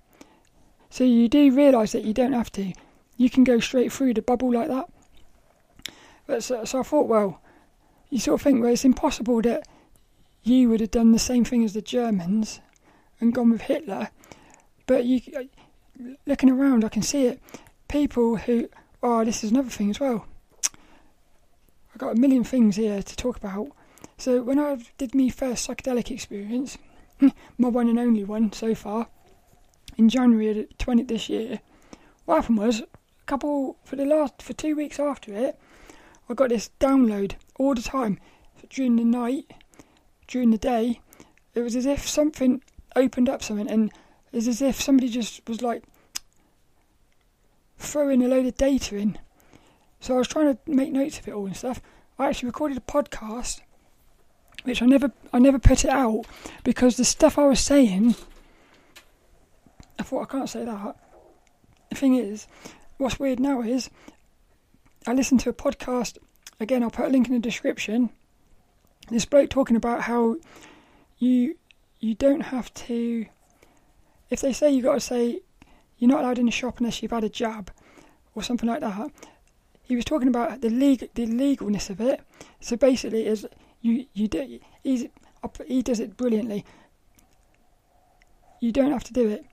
So 0.91 1.05
you 1.05 1.29
do 1.29 1.55
realise 1.55 1.93
that 1.93 2.05
you 2.05 2.13
don't 2.13 2.33
have 2.33 2.51
to. 2.53 2.73
You 3.17 3.31
can 3.31 3.45
go 3.45 3.61
straight 3.61 3.93
through 3.93 4.15
the 4.15 4.23
bubble 4.23 4.53
like 4.53 4.69
that. 4.69 4.91
But 6.27 6.43
so, 6.43 6.65
so 6.65 6.81
I 6.81 6.83
thought, 6.83 7.09
well, 7.09 7.41
you 8.09 8.19
sort 8.19 8.41
of 8.41 8.43
think, 8.43 8.63
well, 8.63 8.73
it's 8.73 8.85
impossible 8.85 9.43
that 9.43 9.67
you 10.43 10.69
would 10.69 10.81
have 10.81 10.91
done 10.91 11.13
the 11.13 11.19
same 11.19 11.45
thing 11.45 11.65
as 11.65 11.75
the 11.75 11.83
Germans 11.83 12.61
and 13.21 13.35
gone 13.35 13.51
with 13.51 13.63
Hitler. 13.63 14.11
But 14.87 15.05
you, 15.05 15.21
uh, 15.37 15.45
looking 16.27 16.51
around, 16.51 16.85
I 16.85 16.89
can 16.89 17.03
see 17.03 17.27
it. 17.27 17.41
People 17.89 18.37
who, 18.37 18.69
oh, 19.03 19.25
this 19.25 19.45
is 19.45 19.51
another 19.51 19.71
thing 19.71 19.91
as 19.91 20.01
well. 20.01 20.27
I've 21.93 21.99
got 21.99 22.17
a 22.17 22.21
million 22.21 22.45
things 22.45 22.77
here 22.77 23.03
to 23.03 23.17
talk 23.17 23.37
about. 23.37 23.69
So 24.17 24.43
when 24.43 24.59
I 24.59 24.79
did 24.99 25.15
my 25.15 25.29
first 25.29 25.69
psychedelic 25.69 26.11
experience, 26.11 26.79
my 27.59 27.69
one 27.69 27.89
and 27.89 27.99
only 27.99 28.25
one 28.25 28.53
so 28.53 28.75
far, 28.75 29.09
in 29.97 30.09
January 30.09 30.67
20 30.79 31.03
this 31.05 31.29
year, 31.29 31.61
what 32.25 32.37
happened 32.37 32.59
was 32.59 32.81
a 32.81 32.87
couple 33.27 33.77
for 33.85 33.97
the 33.97 34.05
last 34.05 34.43
for 34.43 34.53
two 34.53 34.75
weeks 34.77 34.99
after 34.99 35.35
it, 35.35 35.59
I 36.29 36.35
got 36.35 36.51
this 36.51 36.71
download 36.79 37.35
all 37.59 37.75
the 37.75 37.83
time 37.83 38.19
during 38.69 38.97
the 38.97 39.05
night, 39.05 39.53
during 40.29 40.51
the 40.51 40.59
day. 40.59 41.01
It 41.55 41.61
was 41.61 41.75
as 41.75 41.87
if 41.87 42.09
something 42.09 42.63
opened 42.95 43.29
up 43.29 43.43
something, 43.43 43.69
and 43.69 43.93
it's 44.33 44.47
as 44.47 44.63
if 44.63 44.81
somebody 44.81 45.09
just 45.09 45.47
was 45.49 45.61
like 45.61 45.83
throwing 47.79 48.23
a 48.23 48.29
load 48.29 48.47
of 48.47 48.57
data 48.57 48.97
in. 48.97 49.19
So 50.01 50.15
I 50.15 50.19
was 50.19 50.29
trying 50.29 50.55
to 50.55 50.59
make 50.71 50.93
notes 50.93 51.19
of 51.19 51.29
it 51.29 51.35
all 51.35 51.47
and 51.47 51.57
stuff. 51.57 51.83
I 52.19 52.29
actually 52.29 52.47
recorded 52.47 52.79
a 52.79 52.81
podcast, 52.81 53.61
which 54.65 54.83
I 54.83 54.87
never 54.87 55.13
I 55.33 55.39
never 55.39 55.59
put 55.59 55.85
it 55.85 55.91
out 55.91 56.25
because 56.65 56.97
the 56.97 57.05
stuff 57.05 57.39
I 57.39 57.47
was 57.47 57.61
saying, 57.61 58.15
I 59.99 60.03
thought 60.03 60.23
I 60.23 60.33
can't 60.33 60.49
say 60.49 60.65
that. 60.65 60.97
The 61.91 61.97
thing 61.97 62.15
is, 62.15 62.47
what's 62.99 63.19
weird 63.19 63.41
now 63.41 63.63
is 63.63 63.91
I 65.07 65.13
listened 65.13 65.41
to 65.41 65.51
a 65.51 65.55
podcast 65.55 66.19
again. 66.59 66.83
I'll 66.83 66.91
put 66.91 67.07
a 67.07 67.09
link 67.09 67.29
in 67.29 67.35
the 67.35 67.41
description. 67.41 68.11
This 69.09 69.25
bloke 69.25 69.51
talking 69.51 69.77
about 69.77 70.03
how 70.03 70.37
you 71.19 71.57
you 71.99 72.15
don't 72.15 72.43
have 72.43 72.73
to. 72.75 73.27
If 74.29 74.41
they 74.41 74.53
say 74.53 74.71
you 74.71 74.83
got 74.83 74.95
to 74.95 75.01
say 75.01 75.41
you're 75.99 76.11
not 76.11 76.21
allowed 76.21 76.39
in 76.39 76.47
the 76.47 76.53
shop 76.53 76.79
unless 76.79 77.03
you've 77.03 77.11
had 77.11 77.25
a 77.25 77.29
jab 77.29 77.71
or 78.35 78.43
something 78.43 78.69
like 78.69 78.81
that, 78.81 79.11
he 79.83 79.97
was 79.97 80.05
talking 80.05 80.29
about 80.29 80.61
the 80.61 80.71
legal 80.71 81.09
the 81.15 81.27
legalness 81.27 81.91
of 81.91 82.01
it. 82.01 82.21
So 82.61 82.77
basically, 82.77 83.27
is 83.27 83.47
you 83.81 84.07
you 84.13 84.29
do 84.29 84.61
he's 84.83 85.07
he 85.67 85.83
does 85.83 86.01
it 86.01 86.17
brilliantly. 86.17 86.65
You 88.61 88.73
don't 88.73 88.93
have 88.93 89.05
to 89.05 89.13
do 89.13 89.29
it. 89.29 89.47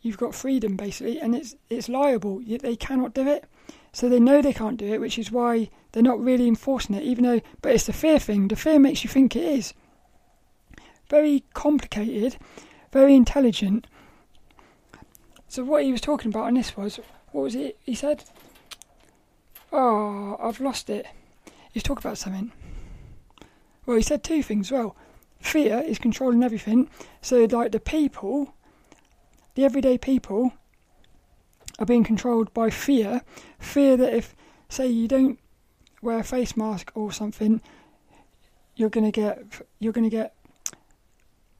You've 0.00 0.18
got 0.18 0.34
freedom 0.34 0.76
basically, 0.76 1.20
and 1.20 1.34
it's 1.34 1.54
it's 1.68 1.88
liable. 1.88 2.40
They 2.40 2.76
cannot 2.76 3.14
do 3.14 3.28
it, 3.28 3.44
so 3.92 4.08
they 4.08 4.20
know 4.20 4.40
they 4.40 4.52
can't 4.52 4.78
do 4.78 4.92
it, 4.92 5.00
which 5.00 5.18
is 5.18 5.30
why 5.30 5.68
they're 5.92 6.02
not 6.02 6.20
really 6.20 6.48
enforcing 6.48 6.96
it. 6.96 7.02
Even 7.02 7.24
though, 7.24 7.40
but 7.60 7.74
it's 7.74 7.86
the 7.86 7.92
fear 7.92 8.18
thing. 8.18 8.48
The 8.48 8.56
fear 8.56 8.78
makes 8.78 9.04
you 9.04 9.10
think 9.10 9.36
it 9.36 9.44
is 9.44 9.74
very 11.08 11.44
complicated, 11.52 12.36
very 12.90 13.14
intelligent. 13.14 13.86
So 15.46 15.62
what 15.62 15.84
he 15.84 15.92
was 15.92 16.00
talking 16.00 16.30
about 16.30 16.46
on 16.46 16.54
this 16.54 16.74
was, 16.74 16.98
what 17.32 17.42
was 17.42 17.54
it? 17.54 17.78
He 17.84 17.94
said, 17.94 18.24
"Oh, 19.70 20.38
I've 20.40 20.60
lost 20.60 20.88
it." 20.88 21.06
He 21.44 21.74
was 21.74 21.82
talking 21.82 22.02
about 22.02 22.18
something. 22.18 22.50
Well, 23.86 23.96
he 23.96 24.02
said 24.02 24.22
two 24.22 24.42
things. 24.42 24.70
Well, 24.70 24.96
fear 25.40 25.78
is 25.78 25.98
controlling 25.98 26.42
everything. 26.42 26.88
So, 27.20 27.44
like 27.44 27.72
the 27.72 27.80
people, 27.80 28.54
the 29.54 29.64
everyday 29.64 29.98
people, 29.98 30.52
are 31.78 31.86
being 31.86 32.04
controlled 32.04 32.52
by 32.54 32.70
fear. 32.70 33.22
Fear 33.58 33.96
that 33.98 34.14
if, 34.14 34.36
say, 34.68 34.86
you 34.86 35.08
don't 35.08 35.38
wear 36.00 36.18
a 36.18 36.24
face 36.24 36.56
mask 36.56 36.92
or 36.94 37.12
something, 37.12 37.60
you're 38.76 38.90
gonna 38.90 39.10
get 39.10 39.42
you're 39.78 39.92
gonna 39.92 40.10
get 40.10 40.34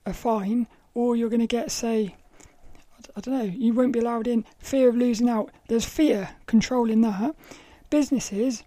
a 0.05 0.13
fine, 0.13 0.67
or 0.95 1.17
you're 1.17 1.29
going 1.29 1.41
to 1.41 1.47
get, 1.47 1.71
say, 1.71 2.17
I 3.17 3.21
don't 3.21 3.35
know, 3.35 3.45
you 3.45 3.73
won't 3.73 3.93
be 3.93 3.99
allowed 3.99 4.27
in. 4.27 4.45
Fear 4.59 4.91
of 4.91 4.97
losing 4.97 5.29
out. 5.29 5.51
There's 5.69 5.85
fear 5.85 6.31
controlling 6.47 7.01
that. 7.03 7.35
Businesses 7.91 8.65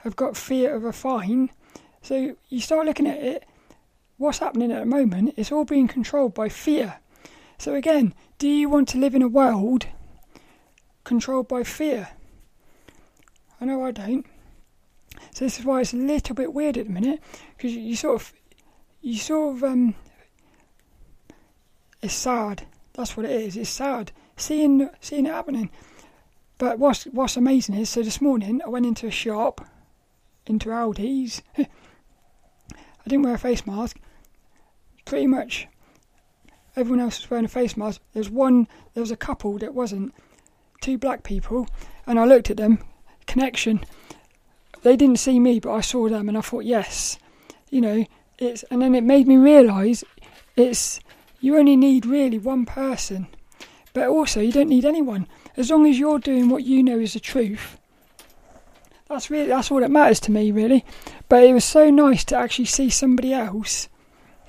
have 0.00 0.16
got 0.16 0.36
fear 0.36 0.74
of 0.74 0.84
a 0.84 0.92
fine. 0.92 1.50
So 2.02 2.36
you 2.48 2.60
start 2.60 2.86
looking 2.86 3.06
at 3.06 3.18
it, 3.18 3.44
what's 4.16 4.38
happening 4.38 4.72
at 4.72 4.80
the 4.80 4.86
moment, 4.86 5.34
it's 5.36 5.52
all 5.52 5.64
being 5.64 5.88
controlled 5.88 6.34
by 6.34 6.48
fear. 6.48 6.98
So 7.58 7.74
again, 7.74 8.14
do 8.38 8.48
you 8.48 8.68
want 8.68 8.88
to 8.88 8.98
live 8.98 9.14
in 9.14 9.22
a 9.22 9.28
world 9.28 9.86
controlled 11.04 11.48
by 11.48 11.64
fear? 11.64 12.08
I 13.60 13.64
know 13.64 13.84
I 13.84 13.90
don't. 13.90 14.26
So 15.32 15.44
this 15.44 15.58
is 15.58 15.64
why 15.64 15.80
it's 15.80 15.92
a 15.92 15.96
little 15.96 16.34
bit 16.34 16.54
weird 16.54 16.76
at 16.76 16.86
the 16.86 16.92
minute 16.92 17.20
because 17.56 17.74
you, 17.74 17.96
sort 17.96 18.20
of, 18.20 18.32
you 19.02 19.18
sort 19.18 19.56
of 19.56 19.64
um, 19.64 19.94
it's 22.00 22.14
sad. 22.14 22.66
That's 22.92 23.16
what 23.16 23.26
it 23.26 23.32
is. 23.32 23.56
It's 23.56 23.70
sad 23.70 24.12
seeing 24.36 24.88
seeing 25.00 25.26
it 25.26 25.32
happening. 25.32 25.70
But 26.58 26.78
what's 26.78 27.04
what's 27.04 27.36
amazing 27.36 27.74
is 27.76 27.90
so 27.90 28.02
this 28.02 28.20
morning 28.20 28.60
I 28.64 28.68
went 28.68 28.86
into 28.86 29.06
a 29.06 29.12
shop, 29.12 29.66
into 30.46 30.68
Aldi's. 30.68 31.42
I 33.08 33.12
didn't 33.12 33.24
wear 33.24 33.36
a 33.36 33.38
face 33.38 33.66
mask. 33.66 33.98
Pretty 35.06 35.26
much 35.26 35.66
everyone 36.76 37.00
else 37.00 37.22
was 37.22 37.30
wearing 37.30 37.46
a 37.46 37.48
face 37.48 37.74
mask. 37.74 38.02
There's 38.12 38.28
one. 38.28 38.68
There 38.92 39.00
was 39.00 39.10
a 39.10 39.16
couple 39.16 39.56
that 39.60 39.72
wasn't. 39.72 40.12
Two 40.82 40.98
black 40.98 41.22
people, 41.22 41.66
and 42.06 42.20
I 42.20 42.26
looked 42.26 42.50
at 42.50 42.58
them. 42.58 42.84
Connection. 43.26 43.82
They 44.82 44.94
didn't 44.94 45.20
see 45.20 45.40
me, 45.40 45.58
but 45.58 45.72
I 45.72 45.80
saw 45.80 46.10
them, 46.10 46.28
and 46.28 46.36
I 46.36 46.42
thought, 46.42 46.66
yes, 46.66 47.18
you 47.70 47.80
know, 47.80 48.04
it's. 48.36 48.62
And 48.64 48.82
then 48.82 48.94
it 48.94 49.04
made 49.04 49.26
me 49.26 49.38
realise 49.38 50.04
it's 50.54 51.00
you 51.40 51.56
only 51.56 51.76
need 51.76 52.04
really 52.04 52.36
one 52.36 52.66
person. 52.66 53.28
But 53.94 54.08
also, 54.08 54.42
you 54.42 54.52
don't 54.52 54.68
need 54.68 54.84
anyone. 54.84 55.28
As 55.56 55.70
long 55.70 55.86
as 55.86 55.98
you're 55.98 56.18
doing 56.18 56.50
what 56.50 56.64
you 56.64 56.82
know 56.82 56.98
is 56.98 57.14
the 57.14 57.20
truth. 57.20 57.78
That's 59.08 59.30
really 59.30 59.48
that's 59.48 59.70
all 59.70 59.80
that 59.80 59.90
matters 59.90 60.20
to 60.20 60.30
me, 60.30 60.52
really. 60.52 60.84
But 61.28 61.44
it 61.44 61.52
was 61.52 61.64
so 61.64 61.90
nice 61.90 62.24
to 62.26 62.36
actually 62.36 62.64
see 62.66 62.90
somebody 62.90 63.32
else. 63.32 63.88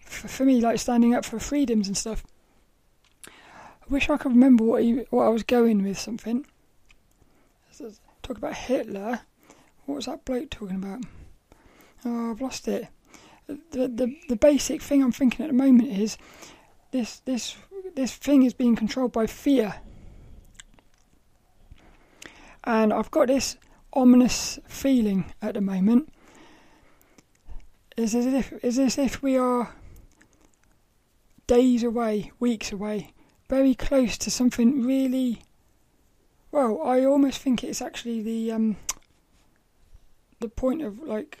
for, 0.00 0.28
for 0.28 0.44
me, 0.44 0.60
like 0.60 0.78
standing 0.78 1.14
up 1.14 1.24
for 1.24 1.38
freedoms 1.38 1.88
and 1.88 1.96
stuff. 1.96 2.24
I 3.26 3.90
wish 3.90 4.08
I 4.08 4.16
could 4.16 4.32
remember 4.32 4.64
what 4.64 4.82
he, 4.82 5.04
what 5.10 5.24
I 5.24 5.28
was 5.28 5.42
going 5.42 5.82
with 5.82 5.98
something. 5.98 6.46
Talk 8.22 8.38
about 8.38 8.54
Hitler. 8.54 9.20
What 9.84 9.96
was 9.96 10.06
that 10.06 10.24
bloke 10.24 10.48
talking 10.48 10.76
about? 10.76 11.00
Oh, 12.06 12.30
I've 12.30 12.40
lost 12.40 12.66
it 12.68 12.88
the, 13.46 13.56
the 13.88 14.16
the 14.28 14.36
basic 14.36 14.82
thing 14.82 15.02
I'm 15.02 15.12
thinking 15.12 15.44
at 15.44 15.48
the 15.48 15.56
moment 15.56 15.90
is 15.90 16.16
this 16.90 17.20
this 17.20 17.56
this 17.94 18.14
thing 18.14 18.42
is 18.42 18.54
being 18.54 18.76
controlled 18.76 19.12
by 19.12 19.26
fear, 19.26 19.74
and 22.64 22.92
I've 22.92 23.10
got 23.10 23.28
this 23.28 23.56
ominous 23.94 24.58
feeling 24.66 25.32
at 25.40 25.54
the 25.54 25.60
moment. 25.60 26.12
Is 27.96 28.14
as 28.14 28.26
if 28.26 28.52
is 28.64 28.78
as 28.78 28.98
if 28.98 29.22
we 29.22 29.36
are 29.36 29.72
days 31.46 31.82
away, 31.82 32.32
weeks 32.40 32.72
away, 32.72 33.12
very 33.48 33.74
close 33.74 34.18
to 34.18 34.30
something 34.30 34.84
really. 34.84 35.42
Well, 36.50 36.80
I 36.82 37.04
almost 37.04 37.40
think 37.40 37.62
it's 37.62 37.82
actually 37.82 38.20
the 38.22 38.52
um, 38.52 38.76
the 40.40 40.48
point 40.48 40.82
of 40.82 40.98
like 41.00 41.38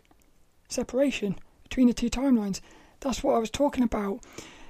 separation 0.68 1.36
between 1.64 1.88
the 1.88 1.94
two 1.94 2.10
timelines. 2.10 2.60
That's 3.00 3.22
what 3.22 3.34
I 3.34 3.38
was 3.38 3.50
talking 3.50 3.84
about. 3.84 4.20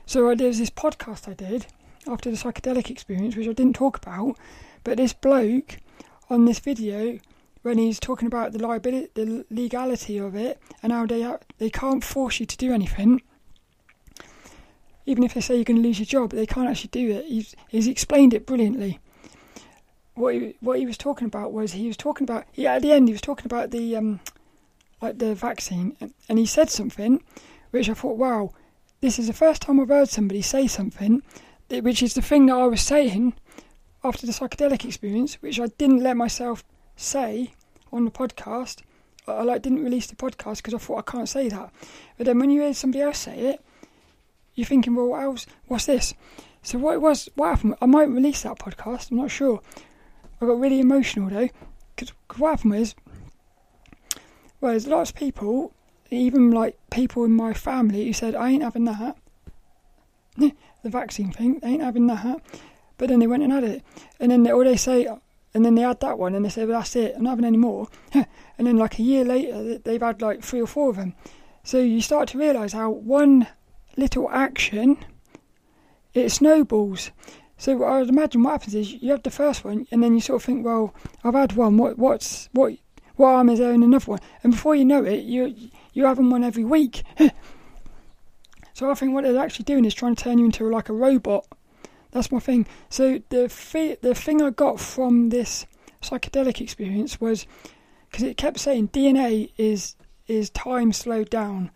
So 0.07 0.29
uh, 0.29 0.35
there's 0.35 0.59
this 0.59 0.71
podcast 0.71 1.29
I 1.29 1.35
did 1.35 1.67
after 2.07 2.31
the 2.31 2.37
psychedelic 2.37 2.91
experience, 2.91 3.37
which 3.37 3.49
I 3.49 3.53
didn't 3.53 3.77
talk 3.77 3.97
about, 3.97 4.37
but 4.83 4.97
this 4.97 5.13
bloke 5.13 5.79
on 6.29 6.45
this 6.45 6.59
video 6.59 7.19
when 7.65 7.79
he's 7.79 7.99
talking 7.99 8.27
about 8.27 8.53
the 8.53 8.59
liability, 8.59 9.09
the 9.15 9.47
legality 9.49 10.19
of 10.19 10.37
it, 10.37 10.61
and 10.83 10.93
how 10.93 11.07
they 11.07 11.27
they 11.57 11.71
can't 11.71 12.05
force 12.05 12.39
you 12.39 12.45
to 12.45 12.57
do 12.59 12.75
anything. 12.75 13.23
Even 15.07 15.25
if 15.25 15.33
they 15.33 15.41
say 15.41 15.55
you're 15.55 15.65
going 15.65 15.83
to 15.83 15.89
lose 15.89 15.99
your 15.99 16.07
job, 16.07 16.31
they 16.31 16.45
can't 16.45 16.69
actually 16.69 16.91
do 16.91 17.11
it. 17.11 17.25
He's 17.25 17.57
he's 17.69 17.87
explained 17.87 18.35
it 18.35 18.45
brilliantly. 18.45 19.01
What 20.15 20.35
he, 20.35 20.57
what 20.61 20.79
he 20.79 20.85
was 20.85 20.99
talking 20.99 21.27
about 21.27 21.55
was 21.55 21.73
he 21.73 21.87
was 21.87 21.97
talking 21.97 22.27
about 22.27 22.45
yeah 22.55 22.75
at 22.75 22.83
the 22.83 22.93
end 22.93 23.09
he 23.09 23.15
was 23.15 23.23
talking 23.23 23.47
about 23.47 23.71
the 23.71 23.97
um, 23.97 24.21
like 25.01 25.19
the 25.19 25.35
vaccine, 25.35 25.97
and 26.29 26.39
he 26.39 26.47
said 26.47 26.69
something 26.69 27.23
which 27.71 27.89
I 27.89 27.95
thought, 27.95 28.19
wow, 28.19 28.53
this 29.01 29.19
is 29.19 29.27
the 29.27 29.33
first 29.33 29.63
time 29.63 29.81
I've 29.81 29.89
heard 29.89 30.11
somebody 30.11 30.43
say 30.43 30.67
something, 30.67 31.23
which 31.71 32.03
is 32.03 32.13
the 32.13 32.23
thing 32.23 32.47
that 32.47 32.57
I 32.57 32.67
was 32.67 32.83
saying 32.83 33.33
after 34.05 34.27
the 34.27 34.33
psychedelic 34.33 34.85
experience, 34.85 35.41
which 35.41 35.59
I 35.59 35.67
didn't 35.79 36.03
let 36.03 36.17
myself 36.17 36.63
say 36.97 37.53
on 37.93 38.05
the 38.05 38.11
podcast. 38.11 38.83
I 39.27 39.43
like 39.43 39.63
didn't 39.63 39.85
release 39.85 40.07
the 40.07 40.17
podcast 40.17 40.59
because 40.59 40.75
I 40.75 40.79
thought 40.79 40.99
I 40.99 41.11
can't 41.11 41.29
say 41.29 41.49
that. 41.49 41.73
But 42.17 42.27
then 42.27 42.39
when 42.39 42.51
you 42.51 42.61
hear 42.61 42.75
somebody 42.75 43.03
else 43.03 43.19
say 43.19 43.39
it, 43.39 43.65
you're 44.55 44.67
thinking, 44.67 44.95
well, 44.95 45.09
what 45.09 45.23
else? 45.23 45.47
What's 45.67 45.87
this? 45.87 46.15
So 46.63 46.79
what 46.79 46.95
it 46.95 47.01
was, 47.01 47.29
what 47.35 47.51
happened? 47.51 47.77
I 47.81 47.87
might 47.87 48.09
release 48.09 48.43
that 48.43 48.59
podcast. 48.59 49.11
I'm 49.11 49.19
not 49.19 49.31
sure. 49.31 49.61
I 50.41 50.47
got 50.47 50.61
really 50.61 50.81
emotional 50.81 51.31
though, 51.31 51.49
because 51.95 52.13
what 52.37 52.51
happened 52.51 52.73
was, 52.73 52.95
well, 54.61 54.73
there's 54.73 54.87
lots 54.87 55.11
of 55.11 55.17
people, 55.17 55.73
even 56.11 56.51
like 56.51 56.79
people 56.91 57.25
in 57.25 57.33
my 57.33 57.53
family, 57.53 58.07
who 58.07 58.13
said 58.13 58.35
I 58.35 58.51
ain't 58.51 58.63
having 58.63 58.85
that. 58.85 59.17
the 60.37 60.53
vaccine 60.85 61.33
thing, 61.33 61.61
I 61.63 61.69
ain't 61.69 61.83
having 61.83 62.07
that. 62.09 62.41
But 62.97 63.09
then 63.09 63.19
they 63.19 63.27
went 63.27 63.43
and 63.43 63.53
had 63.53 63.65
it, 63.65 63.83
and 64.21 64.31
then 64.31 64.43
they, 64.45 64.53
or 64.53 64.65
they 64.65 64.77
say, 64.77 65.09
and 65.55 65.65
then 65.65 65.77
they 65.77 65.83
had 65.83 66.01
that 66.01 66.19
one, 66.19 66.35
and 66.35 66.45
they 66.45 66.49
say, 66.49 66.67
well, 66.67 66.81
that's 66.81 66.97
it. 66.97 67.15
I'm 67.17 67.23
not 67.23 67.31
having 67.31 67.45
any 67.45 67.57
more. 67.57 67.89
and 68.13 68.27
then 68.59 68.77
like 68.77 68.99
a 68.99 69.03
year 69.03 69.25
later, 69.25 69.79
they've 69.79 70.03
had 70.03 70.21
like 70.21 70.43
three 70.43 70.61
or 70.61 70.67
four 70.67 70.91
of 70.91 70.97
them. 70.97 71.15
So 71.63 71.79
you 71.79 72.01
start 72.03 72.29
to 72.31 72.39
realise 72.39 72.73
how 72.73 72.91
one 72.91 73.47
little 73.97 74.29
action, 74.31 74.99
it 76.13 76.31
snowballs. 76.31 77.13
So 77.57 77.85
I 77.85 78.01
would 78.01 78.09
imagine 78.09 78.43
what 78.43 78.51
happens 78.51 78.75
is 78.75 78.93
you 78.93 79.13
have 79.13 79.23
the 79.23 79.31
first 79.31 79.65
one, 79.65 79.87
and 79.91 80.03
then 80.03 80.15
you 80.15 80.21
sort 80.21 80.43
of 80.43 80.45
think, 80.45 80.65
well, 80.67 80.93
I've 81.23 81.35
had 81.35 81.53
one. 81.53 81.77
What 81.77 81.99
what's 81.99 82.49
what 82.53 82.75
what 83.17 83.29
arm 83.29 83.49
is 83.49 83.61
there 83.61 83.73
in 83.73 83.83
another 83.83 84.05
one? 84.05 84.21
And 84.43 84.53
before 84.53 84.75
you 84.75 84.85
know 84.85 85.05
it, 85.05 85.23
you 85.23 85.55
you're 85.93 86.09
having 86.09 86.31
one 86.31 86.43
every 86.43 86.65
week. 86.65 87.05
so 88.75 88.91
I 88.91 88.95
think 88.95 89.15
what 89.15 89.23
they're 89.25 89.39
actually 89.39 89.65
doing 89.65 89.85
is 89.85 89.95
trying 89.95 90.17
to 90.17 90.23
turn 90.23 90.39
you 90.39 90.47
into 90.47 90.69
like 90.69 90.89
a 90.89 90.93
robot. 90.93 91.47
That's 92.15 92.31
my 92.31 92.39
thing. 92.39 92.65
So 92.89 93.21
the 93.29 93.99
the 94.01 94.15
thing 94.15 94.41
I 94.41 94.51
got 94.51 94.79
from 94.79 95.31
this 95.31 95.67
psychedelic 96.01 96.61
experience 96.61 97.21
was 97.21 97.45
because 98.09 98.23
it 98.23 98.37
kept 98.37 98.61
saying 98.61 98.89
DNA 98.91 99.51
is 99.59 99.97
is 100.29 100.49
time 100.51 100.93
slowed 100.93 101.29
down. 101.29 101.73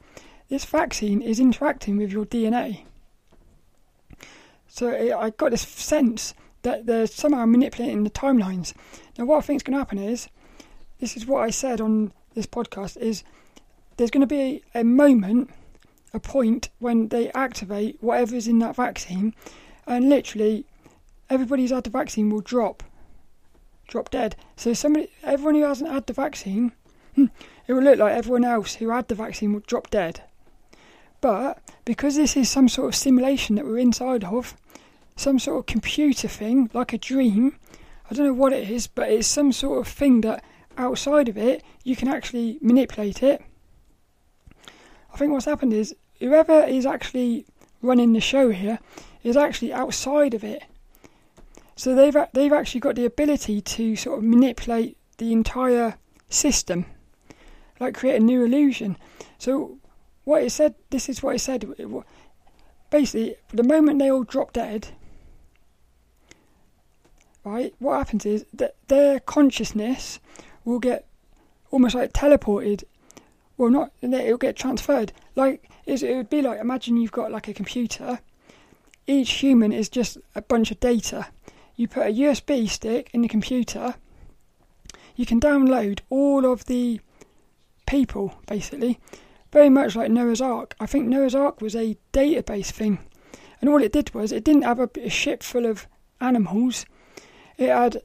This 0.49 0.64
vaccine 0.64 1.21
is 1.23 1.40
interacting 1.40 1.97
with 1.97 2.12
your 2.12 2.25
DNA. 2.25 2.85
So 4.68 4.90
it, 4.90 5.12
I 5.12 5.30
got 5.30 5.50
this 5.50 5.62
sense 5.62 6.35
that 6.62 6.87
they're 6.87 7.09
somehow 7.09 7.45
manipulating 7.45 8.04
the 8.04 8.11
timelines. 8.11 8.75
Now, 9.18 9.25
what 9.25 9.38
I 9.38 9.40
think 9.40 9.57
is 9.59 9.62
going 9.64 9.75
to 9.75 9.80
happen 9.80 9.99
is, 9.99 10.28
this 11.00 11.16
is 11.16 11.26
what 11.26 11.42
I 11.42 11.50
said 11.50 11.80
on 11.80 12.12
this 12.35 12.47
podcast, 12.47 12.97
is 12.97 13.25
there's 13.97 14.11
going 14.11 14.21
to 14.21 14.26
be 14.26 14.62
a 14.75 14.85
moment, 14.85 15.50
a 16.14 16.21
point 16.21 16.68
when 16.78 17.09
they 17.09 17.30
activate 17.33 17.97
whatever 18.00 18.37
is 18.37 18.47
in 18.47 18.61
that 18.61 18.76
vaccine, 18.76 19.35
and 19.88 20.09
literally 20.09 20.66
everybody 21.30 21.62
who's 21.62 21.71
had 21.71 21.85
the 21.85 21.90
vaccine 21.90 22.30
will 22.30 22.40
drop, 22.40 22.83
drop 23.88 24.11
dead. 24.11 24.37
So 24.54 24.75
somebody, 24.75 25.11
everyone 25.25 25.54
who 25.57 25.64
hasn't 25.64 25.90
had 25.90 26.07
the 26.07 26.12
vaccine, 26.12 26.73
hmm, 27.14 27.26
it 27.66 27.73
will 27.73 27.83
look 27.83 27.99
like 27.99 28.12
everyone 28.12 28.45
else 28.45 28.75
who 28.76 28.90
had 28.90 29.09
the 29.09 29.14
vaccine 29.14 29.52
will 29.52 29.62
drop 29.66 29.90
dead. 29.90 30.23
But 31.21 31.59
because 31.85 32.16
this 32.16 32.37
is 32.37 32.49
some 32.49 32.68
sort 32.68 32.88
of 32.88 32.95
simulation 32.95 33.57
that 33.57 33.64
we're 33.64 33.78
inside 33.78 34.25
of, 34.25 34.54
some 35.16 35.38
sort 35.38 35.59
of 35.59 35.66
computer 35.66 36.28
thing, 36.28 36.71
like 36.73 36.92
a 36.92 36.99
dream, 36.99 37.57
I 38.11 38.14
don't 38.14 38.26
know 38.26 38.33
what 38.33 38.52
it 38.52 38.71
is, 38.71 38.87
but 38.87 39.11
it's 39.11 39.26
some 39.26 39.52
sort 39.52 39.80
of 39.80 39.92
thing 39.92 40.21
that 40.21 40.45
outside 40.76 41.28
of 41.28 41.37
it, 41.37 41.64
you 41.83 41.97
can 41.97 42.09
actually 42.09 42.59
manipulate 42.61 43.23
it. 43.23 43.42
I 45.12 45.16
think 45.16 45.33
what's 45.33 45.47
happened 45.47 45.73
is 45.73 45.95
whoever 46.21 46.62
is 46.62 46.87
actually 46.87 47.47
running 47.83 48.12
the 48.12 48.21
show 48.21 48.50
here 48.50 48.78
is 49.28 49.37
actually 49.37 49.73
outside 49.73 50.35
of 50.35 50.42
it. 50.44 50.62
So 51.76 51.94
they've 51.94 52.16
they've 52.32 52.52
actually 52.52 52.80
got 52.80 52.97
the 52.97 53.04
ability 53.04 53.61
to 53.61 53.97
sort 53.97 54.18
of 54.18 54.25
manipulate 54.25 54.96
the 55.18 55.33
entire 55.33 55.96
system, 56.29 56.87
like 57.79 57.94
create 57.94 58.16
a 58.16 58.24
new 58.24 58.44
illusion. 58.44 58.96
So 59.38 59.79
what 60.24 60.42
it 60.42 60.50
said, 60.50 60.74
this 60.90 61.09
is 61.09 61.22
what 61.22 61.37
it 61.37 61.40
said. 61.40 61.64
It, 61.79 61.88
basically, 62.90 63.37
the 63.53 63.62
moment 63.62 63.98
they 63.98 64.11
all 64.11 64.24
drop 64.24 64.53
dead, 64.53 64.88
right, 67.44 67.74
what 67.79 67.98
happens 67.98 68.26
is 68.26 68.44
that 68.53 68.76
their 68.88 69.20
consciousness 69.20 70.20
will 70.64 70.79
get 70.79 71.07
almost 71.70 71.94
like 71.94 72.12
teleported. 72.12 72.85
Well, 73.57 73.70
not, 73.70 73.92
it'll 74.03 74.37
get 74.37 74.55
transferred. 74.55 75.12
Like, 75.35 75.68
it 75.87 76.03
would 76.03 76.31
be 76.31 76.42
like, 76.42 76.61
imagine 76.61 76.96
you've 76.96 77.12
got 77.12 77.33
like 77.33 77.48
a 77.48 77.55
computer. 77.55 78.20
Each 79.09 79.31
human 79.31 79.73
is 79.73 79.88
just 79.88 80.18
a 80.35 80.42
bunch 80.42 80.71
of 80.71 80.81
data. 80.81 81.29
You 81.77 81.88
put 81.88 82.07
a 82.07 82.12
USB 82.12 82.68
stick 82.68 83.09
in 83.14 83.23
the 83.23 83.29
computer, 83.29 83.94
you 85.16 85.25
can 85.25 85.40
download 85.40 86.01
all 86.11 86.44
of 86.44 86.66
the 86.66 87.01
people, 87.87 88.35
basically 88.47 89.01
very 89.51 89.71
much 89.71 89.97
like 89.97 90.11
Noah's 90.11 90.42
Ark. 90.42 90.77
I 90.79 90.85
think 90.85 91.07
Noah's 91.07 91.35
Ark 91.35 91.62
was 91.62 91.75
a 91.75 91.97
database 92.12 92.71
thing, 92.71 92.99
and 93.62 93.71
all 93.71 93.83
it 93.83 93.92
did 93.92 94.12
was 94.12 94.31
it 94.31 94.44
didn't 94.44 94.62
have 94.62 94.79
a, 94.79 94.90
a 95.01 95.09
ship 95.09 95.42
full 95.42 95.64
of 95.64 95.87
animals. 96.21 96.85
It 97.57 97.71
had 97.71 98.03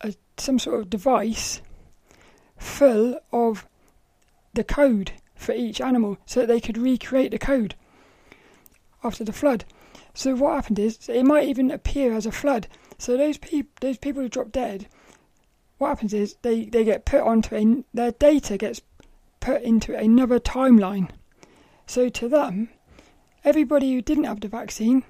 a, 0.00 0.12
some 0.36 0.58
sort 0.58 0.80
of 0.80 0.90
device 0.90 1.62
full 2.58 3.20
of 3.32 3.64
the 4.54 4.64
code 4.64 5.12
for 5.36 5.52
each 5.52 5.80
animal, 5.80 6.18
so 6.26 6.40
that 6.40 6.48
they 6.48 6.60
could 6.60 6.76
recreate 6.76 7.30
the 7.30 7.38
code 7.38 7.76
after 9.02 9.24
the 9.24 9.32
flood. 9.32 9.64
So 10.14 10.34
what 10.34 10.54
happened 10.54 10.78
is 10.78 11.08
it 11.08 11.24
might 11.24 11.48
even 11.48 11.70
appear 11.70 12.14
as 12.14 12.26
a 12.26 12.32
flood. 12.32 12.68
So 12.98 13.16
those 13.16 13.38
people, 13.38 13.70
those 13.80 13.98
people 13.98 14.22
who 14.22 14.28
drop 14.28 14.50
dead, 14.52 14.88
what 15.78 15.88
happens 15.88 16.14
is 16.14 16.36
they, 16.42 16.64
they 16.64 16.84
get 16.84 17.04
put 17.04 17.20
onto 17.20 17.54
a 17.54 17.84
their 17.92 18.12
data 18.12 18.56
gets 18.56 18.80
put 19.40 19.62
into 19.62 19.96
another 19.96 20.40
timeline. 20.40 21.10
So 21.86 22.08
to 22.08 22.28
them, 22.28 22.70
everybody 23.44 23.92
who 23.92 24.02
didn't 24.02 24.24
have 24.24 24.40
the 24.40 24.48
vaccine, 24.48 25.04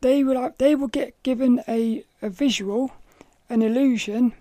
they 0.00 0.22
will 0.22 0.52
they 0.58 0.74
will 0.74 0.88
get 0.88 1.22
given 1.22 1.62
a, 1.66 2.04
a 2.22 2.30
visual, 2.30 2.92
an 3.50 3.62
illusion, 3.62 4.32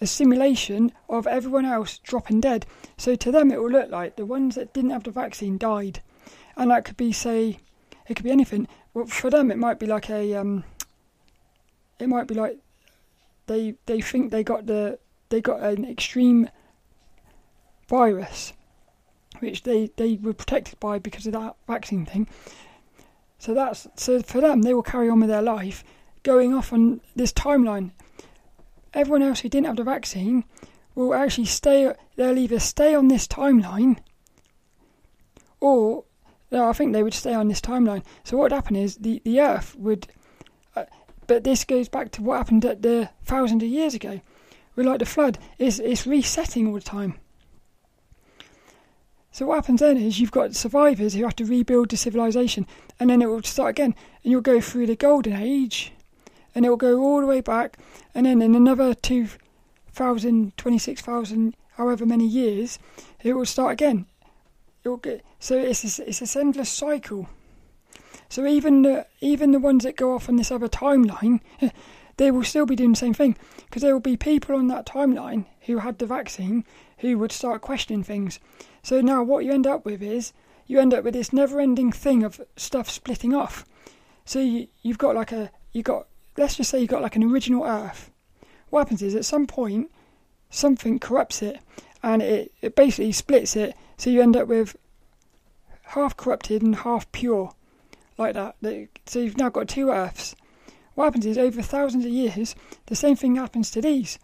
a 0.00 0.06
simulation 0.06 0.92
of 1.08 1.26
everyone 1.26 1.66
else 1.66 1.98
dropping 1.98 2.40
dead. 2.40 2.66
So 2.96 3.14
to 3.14 3.30
them, 3.30 3.50
it 3.50 3.60
will 3.60 3.70
look 3.70 3.90
like 3.90 4.16
the 4.16 4.26
ones 4.26 4.56
that 4.56 4.72
didn't 4.72 4.90
have 4.90 5.04
the 5.04 5.10
vaccine 5.10 5.56
died, 5.56 6.02
and 6.56 6.70
that 6.70 6.84
could 6.84 6.96
be 6.96 7.12
say, 7.12 7.58
it 8.10 8.16
could 8.16 8.24
be 8.24 8.30
anything. 8.30 8.66
Well, 8.92 9.06
for 9.06 9.30
them, 9.30 9.52
it 9.52 9.58
might 9.58 9.78
be 9.78 9.86
like 9.86 10.10
a 10.10 10.34
um, 10.34 10.64
it 12.00 12.08
might 12.08 12.26
be 12.26 12.34
like 12.34 12.58
they 13.46 13.76
they 13.86 14.00
think 14.00 14.30
they 14.30 14.42
got 14.42 14.66
the 14.66 14.98
they 15.28 15.40
got 15.40 15.60
an 15.60 15.84
extreme 15.84 16.50
virus, 17.88 18.52
which 19.38 19.62
they, 19.62 19.90
they 19.96 20.16
were 20.16 20.32
protected 20.32 20.78
by 20.80 20.98
because 20.98 21.26
of 21.26 21.34
that 21.34 21.54
vaccine 21.68 22.04
thing. 22.04 22.28
So 23.38 23.54
that's 23.54 23.86
so 23.94 24.22
for 24.22 24.40
them, 24.40 24.62
they 24.62 24.74
will 24.74 24.82
carry 24.82 25.08
on 25.08 25.20
with 25.20 25.28
their 25.28 25.40
life, 25.40 25.84
going 26.24 26.52
off 26.52 26.72
on 26.72 27.00
this 27.14 27.32
timeline. 27.32 27.92
Everyone 28.92 29.22
else 29.22 29.40
who 29.40 29.48
didn't 29.48 29.68
have 29.68 29.76
the 29.76 29.84
vaccine 29.84 30.42
will 30.96 31.14
actually 31.14 31.44
stay. 31.44 31.94
They'll 32.16 32.38
either 32.38 32.58
stay 32.58 32.92
on 32.92 33.06
this 33.06 33.28
timeline, 33.28 33.98
or 35.60 36.04
no, 36.50 36.68
I 36.68 36.72
think 36.72 36.92
they 36.92 37.02
would 37.02 37.14
stay 37.14 37.34
on 37.34 37.48
this 37.48 37.60
timeline. 37.60 38.04
So 38.24 38.36
what 38.36 38.44
would 38.44 38.52
happen 38.52 38.76
is 38.76 38.96
the 38.96 39.20
the 39.24 39.40
Earth 39.40 39.76
would. 39.76 40.08
Uh, 40.74 40.84
but 41.26 41.44
this 41.44 41.64
goes 41.64 41.88
back 41.88 42.10
to 42.12 42.22
what 42.22 42.38
happened 42.38 42.64
at 42.64 42.82
the 42.82 43.10
thousands 43.24 43.62
of 43.62 43.68
years 43.68 43.94
ago. 43.94 44.20
With 44.74 44.86
like 44.86 44.98
the 44.98 45.06
flood, 45.06 45.38
it's 45.58 45.78
it's 45.78 46.06
resetting 46.06 46.66
all 46.66 46.74
the 46.74 46.80
time. 46.80 47.14
So 49.32 49.46
what 49.46 49.56
happens 49.56 49.80
then 49.80 49.96
is 49.96 50.18
you've 50.18 50.32
got 50.32 50.56
survivors 50.56 51.14
who 51.14 51.22
have 51.22 51.36
to 51.36 51.44
rebuild 51.44 51.90
the 51.90 51.96
civilization, 51.96 52.66
and 52.98 53.10
then 53.10 53.22
it 53.22 53.26
will 53.26 53.42
start 53.42 53.70
again, 53.70 53.94
and 54.24 54.32
you'll 54.32 54.40
go 54.40 54.60
through 54.60 54.86
the 54.86 54.96
golden 54.96 55.34
age, 55.34 55.92
and 56.52 56.66
it 56.66 56.68
will 56.68 56.76
go 56.76 57.00
all 57.00 57.20
the 57.20 57.26
way 57.26 57.40
back, 57.40 57.78
and 58.12 58.26
then 58.26 58.42
in 58.42 58.56
another 58.56 58.92
2,000, 58.92 60.56
26,000, 60.56 61.54
however 61.74 62.04
many 62.04 62.26
years, 62.26 62.80
it 63.22 63.34
will 63.34 63.46
start 63.46 63.72
again. 63.72 64.06
Will 64.84 64.96
get 64.96 65.24
so 65.38 65.56
it's 65.58 65.98
a, 65.98 66.08
it's 66.08 66.36
a 66.36 66.40
endless 66.40 66.70
cycle. 66.70 67.28
So 68.28 68.46
even 68.46 68.82
the 68.82 69.06
even 69.20 69.52
the 69.52 69.58
ones 69.58 69.84
that 69.84 69.96
go 69.96 70.14
off 70.14 70.28
on 70.28 70.36
this 70.36 70.50
other 70.50 70.68
timeline, 70.68 71.40
they 72.16 72.30
will 72.30 72.44
still 72.44 72.66
be 72.66 72.76
doing 72.76 72.92
the 72.92 72.96
same 72.96 73.14
thing 73.14 73.36
because 73.66 73.82
there 73.82 73.92
will 73.92 74.00
be 74.00 74.16
people 74.16 74.56
on 74.56 74.68
that 74.68 74.86
timeline 74.86 75.46
who 75.62 75.78
had 75.78 75.98
the 75.98 76.06
vaccine 76.06 76.64
who 76.98 77.18
would 77.18 77.32
start 77.32 77.60
questioning 77.60 78.02
things. 78.02 78.40
So 78.82 79.00
now 79.00 79.22
what 79.22 79.44
you 79.44 79.52
end 79.52 79.66
up 79.66 79.84
with 79.84 80.02
is 80.02 80.32
you 80.66 80.78
end 80.78 80.94
up 80.94 81.04
with 81.04 81.14
this 81.14 81.32
never-ending 81.32 81.92
thing 81.92 82.22
of 82.22 82.40
stuff 82.56 82.88
splitting 82.88 83.34
off. 83.34 83.64
So 84.24 84.38
you, 84.38 84.68
you've 84.82 84.98
got 84.98 85.16
like 85.16 85.32
a 85.32 85.50
you 85.72 85.82
got 85.82 86.06
let's 86.36 86.56
just 86.56 86.70
say 86.70 86.78
you 86.78 86.84
have 86.84 86.90
got 86.90 87.02
like 87.02 87.16
an 87.16 87.24
original 87.24 87.64
Earth. 87.64 88.10
What 88.70 88.80
happens 88.80 89.02
is 89.02 89.14
at 89.14 89.24
some 89.24 89.46
point 89.46 89.90
something 90.50 90.98
corrupts 90.98 91.42
it 91.42 91.58
and 92.02 92.22
it, 92.22 92.52
it 92.60 92.76
basically 92.76 93.12
splits 93.12 93.56
it. 93.56 93.74
So 94.00 94.08
you 94.08 94.22
end 94.22 94.34
up 94.34 94.48
with 94.48 94.76
half 95.82 96.16
corrupted 96.16 96.62
and 96.62 96.74
half 96.74 97.12
pure, 97.12 97.52
like 98.16 98.32
that. 98.32 98.56
So 99.04 99.18
you've 99.18 99.36
now 99.36 99.50
got 99.50 99.68
two 99.68 99.90
Earths. 99.90 100.34
What 100.94 101.04
happens 101.04 101.26
is, 101.26 101.36
over 101.36 101.60
thousands 101.60 102.06
of 102.06 102.10
years, 102.10 102.54
the 102.86 102.96
same 102.96 103.14
thing 103.14 103.36
happens 103.36 103.70
to 103.72 103.82
these. 103.82 104.18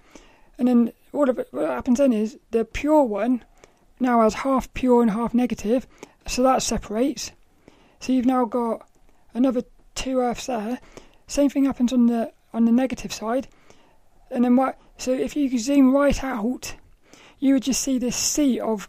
And 0.57 0.67
then 0.67 0.93
all 1.13 1.29
of 1.29 1.39
it, 1.39 1.49
what 1.51 1.69
happens 1.69 1.99
then 1.99 2.15
is 2.15 2.39
the 2.53 2.65
pure 2.65 3.03
one 3.03 3.45
now 4.01 4.23
has 4.23 4.33
half 4.33 4.73
pure 4.73 5.03
and 5.03 5.11
half 5.11 5.35
negative, 5.35 5.87
so 6.27 6.43
that 6.43 6.63
separates. 6.63 7.33
So 8.01 8.15
you've 8.15 8.25
now 8.25 8.47
got 8.47 8.89
another 9.35 9.63
two 9.95 10.21
Earths 10.21 10.47
there. 10.47 10.81
Same 11.27 11.51
thing 11.51 11.67
happens 11.67 11.93
on 11.93 12.07
the 12.07 12.33
on 12.55 12.65
the 12.65 12.73
negative 12.73 13.13
side, 13.13 13.47
and 14.31 14.43
then 14.43 14.57
what? 14.57 14.79
So 14.97 15.13
if 15.13 15.37
you 15.37 15.59
zoom 15.59 15.95
right 15.95 16.25
out, 16.25 16.77
you 17.39 17.53
would 17.53 17.65
just 17.65 17.83
see 17.83 17.99
this 17.99 18.17
sea 18.17 18.59
of, 18.59 18.89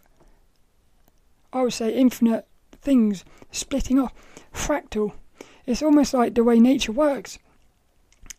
I 1.53 1.63
would 1.63 1.73
say, 1.73 1.93
infinite 1.93 2.47
things 2.81 3.23
splitting 3.51 3.99
off, 3.99 4.13
fractal. 4.53 5.13
It's 5.65 5.81
almost 5.81 6.13
like 6.13 6.35
the 6.35 6.43
way 6.43 6.59
nature 6.59 6.91
works. 6.91 7.39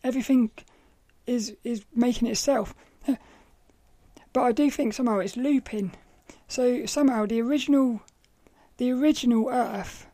Everything 0.03 0.51
is 1.27 1.55
is 1.63 1.85
making 1.93 2.27
itself. 2.27 2.73
But 4.31 4.41
I 4.41 4.51
do 4.51 4.69
think 4.69 4.93
somehow 4.93 5.19
it's 5.19 5.35
looping. 5.37 5.91
So 6.47 6.85
somehow 6.85 7.25
the 7.25 7.41
original 7.41 8.01
the 8.77 8.91
original 8.91 9.49
Earth 9.49 10.07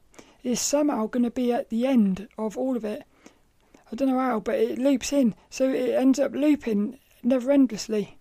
is 0.43 0.59
somehow 0.59 1.07
going 1.07 1.23
to 1.23 1.31
be 1.31 1.51
at 1.51 1.69
the 1.69 1.85
end 1.85 2.27
of 2.37 2.57
all 2.57 2.77
of 2.77 2.85
it. 2.85 3.03
I 3.91 3.95
don't 3.95 4.07
know 4.07 4.19
how, 4.19 4.39
but 4.39 4.55
it 4.55 4.79
loops 4.79 5.11
in. 5.11 5.35
So 5.49 5.69
it 5.69 5.89
ends 5.91 6.19
up 6.19 6.33
looping 6.33 6.97
never 7.23 7.51
endlessly. 7.51 8.17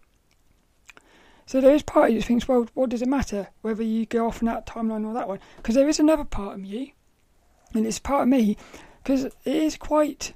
So 1.47 1.61
there 1.61 1.75
is 1.75 1.83
part 1.83 2.09
of 2.09 2.15
you 2.15 2.21
that 2.21 2.27
thinks, 2.27 2.49
well, 2.49 2.67
what 2.75 2.91
does 2.91 3.03
it 3.03 3.09
matter 3.09 3.49
whether 3.61 3.83
you 3.83 4.07
go 4.07 4.27
off 4.27 4.43
on 4.43 4.47
that 4.47 4.67
timeline 4.67 5.07
or 5.07 5.13
that 5.15 5.29
one? 5.29 5.41
Because 5.57 5.75
there 5.75 5.89
is 5.89 6.01
another 6.01 6.25
part 6.25 6.59
of 6.59 6.65
you, 6.65 6.91
and 7.75 7.87
it's 7.87 7.99
part 7.99 8.23
of 8.23 8.29
me, 8.29 8.57
because 9.03 9.25
it 9.25 9.35
is 9.45 9.77
quite, 9.77 10.33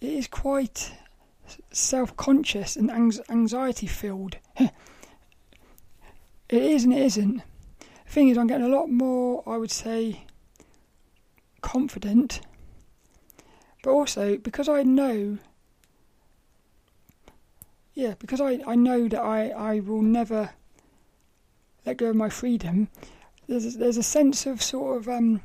it 0.00 0.08
is 0.10 0.26
quite 0.26 0.92
self-conscious 1.70 2.76
and 2.76 2.90
anxiety 2.90 3.86
filled. 3.86 4.36
it 4.58 4.72
is 6.48 6.84
and 6.84 6.92
it 6.92 7.02
isn't. 7.02 7.42
The 8.06 8.12
thing 8.12 8.28
is, 8.30 8.38
I'm 8.38 8.46
getting 8.46 8.66
a 8.66 8.76
lot 8.76 8.90
more, 8.90 9.42
I 9.46 9.56
would 9.56 9.70
say, 9.70 10.24
confident, 11.60 12.40
but 13.82 13.90
also 13.90 14.36
because 14.38 14.68
I 14.68 14.82
know 14.82 15.38
yeah, 18.00 18.14
because 18.18 18.40
I, 18.40 18.60
I 18.66 18.76
know 18.76 19.08
that 19.08 19.20
I, 19.20 19.50
I 19.50 19.80
will 19.80 20.00
never 20.00 20.50
let 21.84 21.98
go 21.98 22.06
of 22.06 22.16
my 22.16 22.30
freedom. 22.30 22.88
There's 23.46 23.74
a, 23.74 23.78
there's 23.78 23.98
a 23.98 24.02
sense 24.02 24.46
of 24.46 24.62
sort 24.62 24.96
of 24.96 25.06
um, 25.06 25.42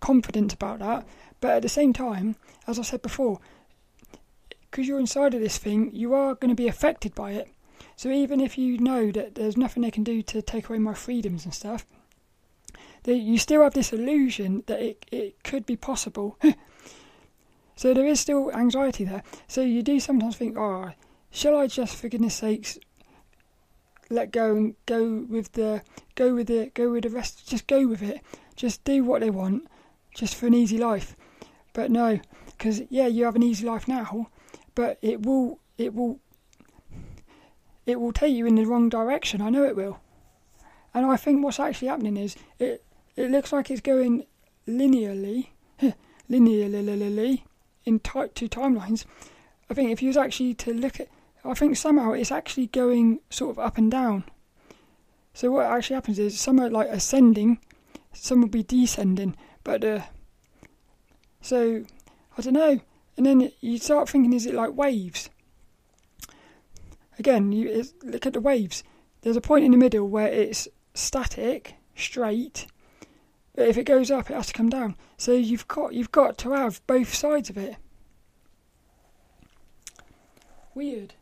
confidence 0.00 0.52
about 0.52 0.80
that, 0.80 1.06
but 1.40 1.52
at 1.52 1.62
the 1.62 1.70
same 1.70 1.94
time, 1.94 2.36
as 2.66 2.78
I 2.78 2.82
said 2.82 3.00
before, 3.00 3.40
because 4.70 4.86
you're 4.86 5.00
inside 5.00 5.32
of 5.32 5.40
this 5.40 5.56
thing, 5.56 5.90
you 5.94 6.12
are 6.12 6.34
going 6.34 6.50
to 6.50 6.54
be 6.54 6.68
affected 6.68 7.14
by 7.14 7.30
it. 7.30 7.48
So 7.96 8.10
even 8.10 8.40
if 8.42 8.58
you 8.58 8.76
know 8.76 9.10
that 9.12 9.34
there's 9.34 9.56
nothing 9.56 9.82
they 9.82 9.90
can 9.90 10.04
do 10.04 10.20
to 10.20 10.42
take 10.42 10.68
away 10.68 10.78
my 10.78 10.92
freedoms 10.92 11.46
and 11.46 11.54
stuff, 11.54 11.86
that 13.04 13.16
you 13.16 13.38
still 13.38 13.62
have 13.62 13.72
this 13.72 13.94
illusion 13.94 14.64
that 14.66 14.82
it 14.82 15.06
it 15.10 15.42
could 15.44 15.64
be 15.64 15.76
possible. 15.76 16.38
so 17.74 17.94
there 17.94 18.06
is 18.06 18.20
still 18.20 18.52
anxiety 18.52 19.04
there. 19.04 19.22
So 19.48 19.62
you 19.62 19.82
do 19.82 19.98
sometimes 19.98 20.36
think, 20.36 20.58
oh, 20.58 20.92
shall 21.36 21.58
I 21.58 21.66
just, 21.66 21.96
for 21.96 22.08
goodness 22.08 22.36
sakes, 22.36 22.78
let 24.08 24.30
go 24.30 24.56
and 24.56 24.74
go 24.86 25.26
with 25.28 25.52
the 25.52 25.82
go 26.14 26.34
with 26.34 26.48
it, 26.48 26.72
go 26.72 26.90
with 26.90 27.02
the 27.02 27.10
rest, 27.10 27.46
just 27.46 27.66
go 27.66 27.86
with 27.86 28.02
it, 28.02 28.22
just 28.54 28.82
do 28.84 29.04
what 29.04 29.20
they 29.20 29.28
want, 29.28 29.66
just 30.14 30.34
for 30.34 30.46
an 30.46 30.54
easy 30.54 30.78
life. 30.78 31.14
But 31.74 31.90
no, 31.90 32.20
because 32.46 32.82
yeah, 32.88 33.06
you 33.06 33.24
have 33.24 33.36
an 33.36 33.42
easy 33.42 33.66
life 33.66 33.86
now, 33.86 34.30
but 34.74 34.98
it 35.02 35.26
will 35.26 35.60
it 35.76 35.94
will 35.94 36.20
it 37.84 38.00
will 38.00 38.12
take 38.12 38.34
you 38.34 38.46
in 38.46 38.54
the 38.54 38.64
wrong 38.64 38.88
direction. 38.88 39.42
I 39.42 39.50
know 39.50 39.64
it 39.64 39.76
will. 39.76 40.00
And 40.94 41.04
I 41.04 41.18
think 41.18 41.44
what's 41.44 41.60
actually 41.60 41.88
happening 41.88 42.16
is 42.16 42.34
it 42.58 42.82
it 43.14 43.30
looks 43.30 43.52
like 43.52 43.70
it's 43.70 43.82
going 43.82 44.24
linearly, 44.66 45.48
linearly 46.30 47.42
in 47.84 47.98
type 48.00 48.34
two 48.34 48.48
timelines. 48.48 49.04
I 49.68 49.74
think 49.74 49.90
if 49.90 50.00
you 50.00 50.08
was 50.08 50.16
actually 50.16 50.54
to 50.54 50.72
look 50.72 50.98
at 50.98 51.08
I 51.46 51.54
think 51.54 51.76
somehow 51.76 52.12
it's 52.12 52.32
actually 52.32 52.66
going 52.66 53.20
sort 53.30 53.50
of 53.50 53.58
up 53.58 53.78
and 53.78 53.90
down. 53.90 54.24
So 55.32 55.50
what 55.50 55.66
actually 55.66 55.94
happens 55.94 56.18
is 56.18 56.40
some 56.40 56.58
are 56.60 56.70
like 56.70 56.88
ascending, 56.88 57.58
some 58.12 58.40
will 58.40 58.48
be 58.48 58.62
descending, 58.62 59.36
but 59.64 59.84
uh, 59.84 60.00
so 61.40 61.84
I 62.36 62.42
don't 62.42 62.54
know. 62.54 62.80
And 63.16 63.24
then 63.24 63.52
you 63.60 63.78
start 63.78 64.08
thinking, 64.08 64.32
is 64.32 64.46
it 64.46 64.54
like 64.54 64.74
waves? 64.74 65.30
Again, 67.18 67.52
you 67.52 67.84
look 68.02 68.26
at 68.26 68.34
the 68.34 68.40
waves. 68.40 68.82
There's 69.22 69.36
a 69.36 69.40
point 69.40 69.64
in 69.64 69.72
the 69.72 69.78
middle 69.78 70.08
where 70.08 70.28
it's 70.28 70.68
static, 70.94 71.74
straight, 71.94 72.66
but 73.54 73.68
if 73.68 73.78
it 73.78 73.84
goes 73.84 74.10
up, 74.10 74.30
it 74.30 74.34
has 74.34 74.48
to 74.48 74.52
come 74.52 74.68
down. 74.68 74.96
So 75.16 75.32
you've 75.32 75.66
got 75.66 75.94
you've 75.94 76.12
got 76.12 76.36
to 76.38 76.52
have 76.52 76.86
both 76.86 77.14
sides 77.14 77.48
of 77.48 77.56
it. 77.56 77.76
Weird. 80.74 81.14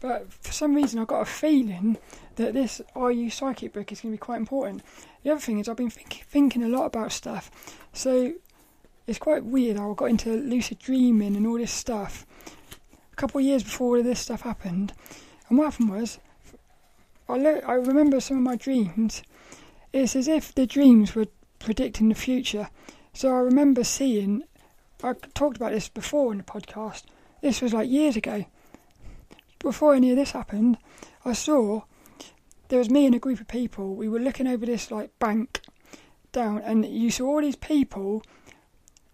But 0.00 0.32
for 0.32 0.52
some 0.52 0.74
reason, 0.74 1.00
I've 1.00 1.08
got 1.08 1.22
a 1.22 1.24
feeling 1.24 1.98
that 2.36 2.54
this 2.54 2.80
Are 2.94 3.10
You 3.10 3.30
Psychic 3.30 3.72
book 3.72 3.90
is 3.90 4.00
going 4.00 4.12
to 4.12 4.16
be 4.16 4.24
quite 4.24 4.38
important. 4.38 4.82
The 5.24 5.32
other 5.32 5.40
thing 5.40 5.58
is, 5.58 5.68
I've 5.68 5.76
been 5.76 5.90
think- 5.90 6.24
thinking 6.28 6.62
a 6.62 6.68
lot 6.68 6.86
about 6.86 7.12
stuff. 7.12 7.50
So 7.92 8.34
it's 9.06 9.18
quite 9.18 9.44
weird 9.44 9.76
how 9.76 9.90
I 9.90 9.94
got 9.94 10.10
into 10.10 10.30
lucid 10.30 10.78
dreaming 10.78 11.34
and 11.34 11.46
all 11.46 11.58
this 11.58 11.72
stuff 11.72 12.26
a 13.12 13.16
couple 13.16 13.40
of 13.40 13.44
years 13.44 13.64
before 13.64 13.88
all 13.88 13.98
of 13.98 14.04
this 14.04 14.20
stuff 14.20 14.42
happened. 14.42 14.92
And 15.48 15.58
what 15.58 15.72
happened 15.72 15.90
was, 15.90 16.20
I, 17.28 17.36
lo- 17.36 17.60
I 17.66 17.72
remember 17.72 18.20
some 18.20 18.36
of 18.36 18.42
my 18.42 18.56
dreams. 18.56 19.22
It's 19.92 20.14
as 20.14 20.28
if 20.28 20.54
the 20.54 20.66
dreams 20.66 21.14
were 21.14 21.26
predicting 21.58 22.08
the 22.08 22.14
future. 22.14 22.68
So 23.12 23.30
I 23.30 23.38
remember 23.40 23.82
seeing, 23.82 24.44
I 25.02 25.14
talked 25.34 25.56
about 25.56 25.72
this 25.72 25.88
before 25.88 26.30
in 26.30 26.38
the 26.38 26.44
podcast. 26.44 27.02
This 27.42 27.60
was 27.60 27.72
like 27.72 27.90
years 27.90 28.16
ago 28.16 28.44
before 29.58 29.94
any 29.94 30.10
of 30.10 30.16
this 30.16 30.32
happened, 30.32 30.78
I 31.24 31.32
saw 31.32 31.82
there 32.68 32.78
was 32.78 32.90
me 32.90 33.06
and 33.06 33.14
a 33.14 33.18
group 33.18 33.40
of 33.40 33.48
people. 33.48 33.94
We 33.94 34.08
were 34.08 34.20
looking 34.20 34.46
over 34.46 34.66
this 34.66 34.90
like 34.90 35.16
bank 35.18 35.60
down, 36.32 36.58
and 36.58 36.84
you 36.84 37.10
saw 37.10 37.26
all 37.26 37.40
these 37.40 37.56
people 37.56 38.22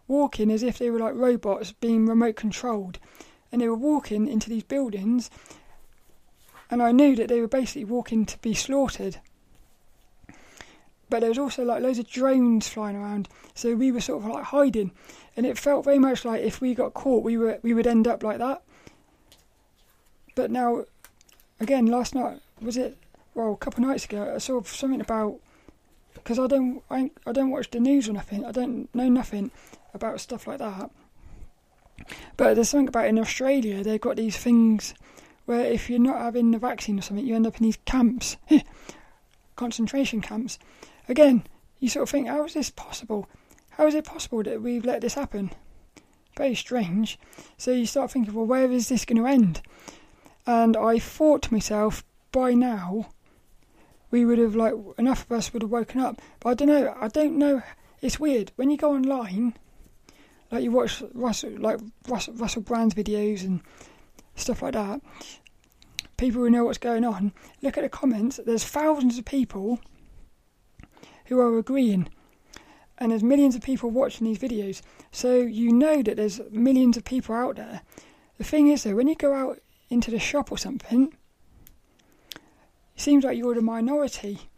walking 0.07 0.51
as 0.51 0.63
if 0.63 0.79
they 0.79 0.91
were 0.91 0.99
like 0.99 1.15
robots 1.15 1.73
being 1.73 2.07
remote 2.07 2.37
controlled, 2.37 2.99
and 3.51 3.61
they 3.61 3.69
were 3.69 3.75
walking 3.75 4.29
into 4.29 4.51
these 4.51 4.65
buildings. 4.65 5.31
And 6.71 6.83
I 6.83 6.93
knew 6.93 7.15
that 7.17 7.29
they 7.29 7.41
were 7.41 7.49
basically 7.49 7.85
walking 7.85 8.27
to 8.27 8.39
be 8.39 8.55
slaughtered. 8.55 9.19
But 11.09 11.21
there 11.21 11.29
was 11.29 11.39
also 11.39 11.65
like 11.65 11.83
loads 11.83 11.99
of 11.99 12.09
drones 12.09 12.67
flying 12.67 12.97
around, 12.97 13.29
so 13.55 13.75
we 13.75 13.93
were 13.93 14.01
sort 14.01 14.25
of 14.25 14.31
like 14.31 14.45
hiding, 14.45 14.91
and 15.37 15.47
it 15.47 15.59
felt 15.59 15.85
very 15.85 15.99
much 15.99 16.25
like 16.25 16.43
if 16.43 16.61
we 16.61 16.75
got 16.75 16.95
caught, 16.95 17.23
we 17.23 17.37
were 17.37 17.61
we 17.63 17.75
would 17.75 17.87
end 17.87 18.09
up 18.09 18.23
like 18.23 18.39
that. 18.39 18.63
But 20.35 20.51
now, 20.51 20.85
again, 21.61 21.87
last 21.87 22.15
night 22.15 22.41
was 22.61 22.77
it? 22.77 22.97
Well, 23.35 23.53
a 23.53 23.57
couple 23.57 23.83
of 23.83 23.91
nights 23.91 24.05
ago, 24.05 24.33
I 24.35 24.39
saw 24.39 24.63
something 24.63 25.01
about 25.01 25.41
because 26.15 26.39
I 26.39 26.47
don't 26.47 26.83
I, 26.91 27.11
I 27.27 27.33
don't 27.33 27.51
watch 27.51 27.71
the 27.71 27.81
news 27.81 28.09
or 28.09 28.13
nothing. 28.13 28.45
I 28.45 28.53
don't 28.53 28.93
know 28.95 29.09
nothing 29.09 29.51
about 29.93 30.21
stuff 30.21 30.47
like 30.47 30.59
that. 30.59 30.91
But 32.37 32.55
there's 32.55 32.69
something 32.69 32.89
about 32.89 33.07
in 33.07 33.19
Australia. 33.19 33.83
They've 33.83 34.01
got 34.01 34.17
these 34.17 34.37
things 34.37 34.95
where 35.47 35.65
if 35.65 35.91
you're 35.91 35.99
not 35.99 36.19
having 36.19 36.51
the 36.51 36.59
vaccine 36.59 36.99
or 36.99 37.03
something, 37.03 37.27
you 37.27 37.35
end 37.35 37.47
up 37.47 37.59
in 37.59 37.65
these 37.65 37.79
camps, 37.85 38.37
concentration 39.57 40.21
camps. 40.21 40.59
Again, 41.09 41.45
you 41.79 41.89
sort 41.89 42.05
of 42.05 42.11
think, 42.11 42.29
how 42.29 42.45
is 42.45 42.55
this 42.55 42.71
possible? 42.71 43.29
How 43.71 43.87
is 43.87 43.95
it 43.95 44.05
possible 44.05 44.43
that 44.43 44.63
we've 44.63 44.85
let 44.85 45.03
this 45.03 45.15
happen? 45.15 45.51
Very 46.37 46.55
strange. 46.55 47.19
So 47.59 47.71
you 47.71 47.87
start 47.87 48.11
thinking, 48.11 48.35
well, 48.35 48.47
where 48.47 48.71
is 48.71 48.89
this 48.89 49.05
going 49.05 49.23
to 49.23 49.27
end? 49.27 49.61
And 50.47 50.77
I 50.77 50.99
thought 50.99 51.43
to 51.43 51.53
myself, 51.53 52.05
by 52.33 52.53
now, 52.53 53.09
we 54.11 54.25
would 54.25 54.39
have 54.39 54.55
like 54.55 54.75
enough 54.99 55.25
of 55.25 55.33
us 55.33 55.53
would 55.53 55.63
have 55.63 55.71
woken 55.71 56.01
up. 56.01 56.21
But 56.41 56.51
I 56.51 56.55
don't 56.55 56.69
know. 56.69 56.97
I 57.01 57.09
don't 57.09 57.39
know. 57.39 57.63
It's 58.01 58.21
weird 58.21 58.53
when 58.57 58.71
you 58.71 58.77
go 58.77 58.93
online, 58.95 59.55
like 60.51 60.63
you 60.63 60.71
watch 60.71 61.03
Russell, 61.15 61.53
like 61.59 61.81
Russell, 62.07 62.35
Russell 62.35 62.63
Brand's 62.63 62.95
videos 62.95 63.45
and 63.45 63.63
stuff 64.37 64.63
like 64.63 64.75
that. 64.75 65.01
People 66.17 66.43
who 66.43 66.51
know 66.51 66.65
what's 66.65 66.79
going 66.79 67.05
on 67.05 67.33
look 67.63 67.79
at 67.79 67.83
the 67.83 67.89
comments. 67.89 68.39
There's 68.45 68.65
thousands 68.65 69.19
of 69.19 69.25
people 69.25 69.81
who 71.27 71.41
are 71.41 71.59
agreeing, 71.59 72.09
and 72.99 73.11
there's 73.11 73.23
millions 73.23 73.57
of 73.57 73.63
people 73.63 73.91
watching 73.91 74.27
these 74.27 74.39
videos. 74.39 74.83
So 75.11 75.37
you 75.37 75.73
know 75.73 76.03
that 76.03 76.17
there's 76.17 76.41
millions 76.51 76.97
of 76.97 77.05
people 77.05 77.35
out 77.35 77.57
there. 77.57 77.81
The 78.37 78.45
thing 78.45 78.69
is, 78.69 78.83
though, 78.83 78.95
when 78.95 79.09
you 79.09 79.15
go 79.15 79.33
out 79.33 79.61
into 79.91 80.11
the 80.11 80.19
shop 80.19 80.51
or 80.51 80.59
something, 80.59 81.15
it 82.35 83.01
seems 83.01 83.25
like 83.25 83.37
you're 83.39 83.55
the 83.55 83.63
minority. 83.63 84.49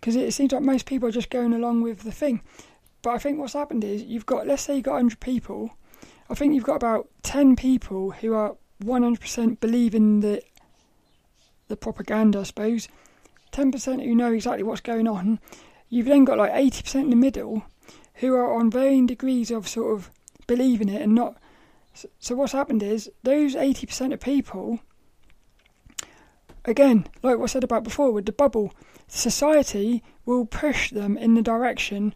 because 0.00 0.16
it 0.16 0.34
seems 0.34 0.52
like 0.52 0.62
most 0.62 0.84
people 0.84 1.08
are 1.08 1.12
just 1.12 1.30
going 1.30 1.54
along 1.54 1.80
with 1.80 2.02
the 2.02 2.12
thing. 2.12 2.42
But 3.00 3.10
I 3.14 3.18
think 3.18 3.38
what's 3.38 3.54
happened 3.54 3.84
is 3.84 4.02
you've 4.02 4.26
got, 4.26 4.46
let's 4.46 4.62
say 4.62 4.74
you've 4.74 4.84
got 4.84 4.92
100 4.92 5.18
people. 5.18 5.76
I 6.28 6.34
think 6.34 6.54
you've 6.54 6.64
got 6.64 6.76
about 6.76 7.08
10 7.22 7.56
people 7.56 8.10
who 8.10 8.34
are 8.34 8.56
100% 8.82 9.60
believing 9.60 10.20
the 10.20 10.42
the 11.68 11.76
propaganda, 11.76 12.40
I 12.40 12.42
suppose. 12.42 12.88
10% 13.52 14.04
who 14.04 14.14
know 14.14 14.32
exactly 14.32 14.62
what's 14.62 14.82
going 14.82 15.08
on. 15.08 15.38
You've 15.88 16.06
then 16.06 16.26
got 16.26 16.36
like 16.36 16.52
80% 16.52 16.96
in 17.04 17.10
the 17.10 17.16
middle 17.16 17.64
who 18.16 18.34
are 18.34 18.52
on 18.54 18.70
varying 18.70 19.06
degrees 19.06 19.50
of 19.50 19.66
sort 19.66 19.96
of 19.96 20.10
believing 20.46 20.90
it 20.90 21.00
and 21.00 21.14
not. 21.14 21.36
So, 22.18 22.34
what's 22.34 22.52
happened 22.52 22.82
is 22.82 23.10
those 23.22 23.54
80% 23.54 24.12
of 24.12 24.20
people, 24.20 24.80
again, 26.64 27.06
like 27.22 27.38
what 27.38 27.44
I 27.44 27.52
said 27.52 27.64
about 27.64 27.84
before 27.84 28.10
with 28.10 28.26
the 28.26 28.32
bubble, 28.32 28.74
society 29.06 30.02
will 30.26 30.44
push 30.44 30.90
them 30.90 31.16
in 31.16 31.34
the 31.34 31.42
direction 31.42 32.14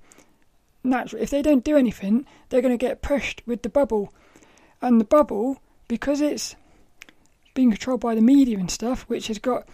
naturally. 0.83 1.23
If 1.23 1.31
they 1.31 1.43
don't 1.43 1.65
do 1.65 1.77
anything, 1.77 2.27
they're 2.49 2.63
going 2.63 2.77
to 2.77 2.87
get 2.87 3.03
pushed 3.03 3.43
with 3.47 3.63
the 3.63 3.69
bubble. 3.69 4.13
And 4.83 5.01
the 5.01 5.05
bubble, 5.05 5.61
because 5.87 6.21
it's 6.21 6.57
being 7.55 7.71
controlled 7.71 8.01
by 8.01 8.15
the 8.15 8.21
media 8.21 8.59
and 8.59 8.71
stuff, 8.71 9.03
which 9.09 9.29
has 9.29 9.39
got, 9.39 9.69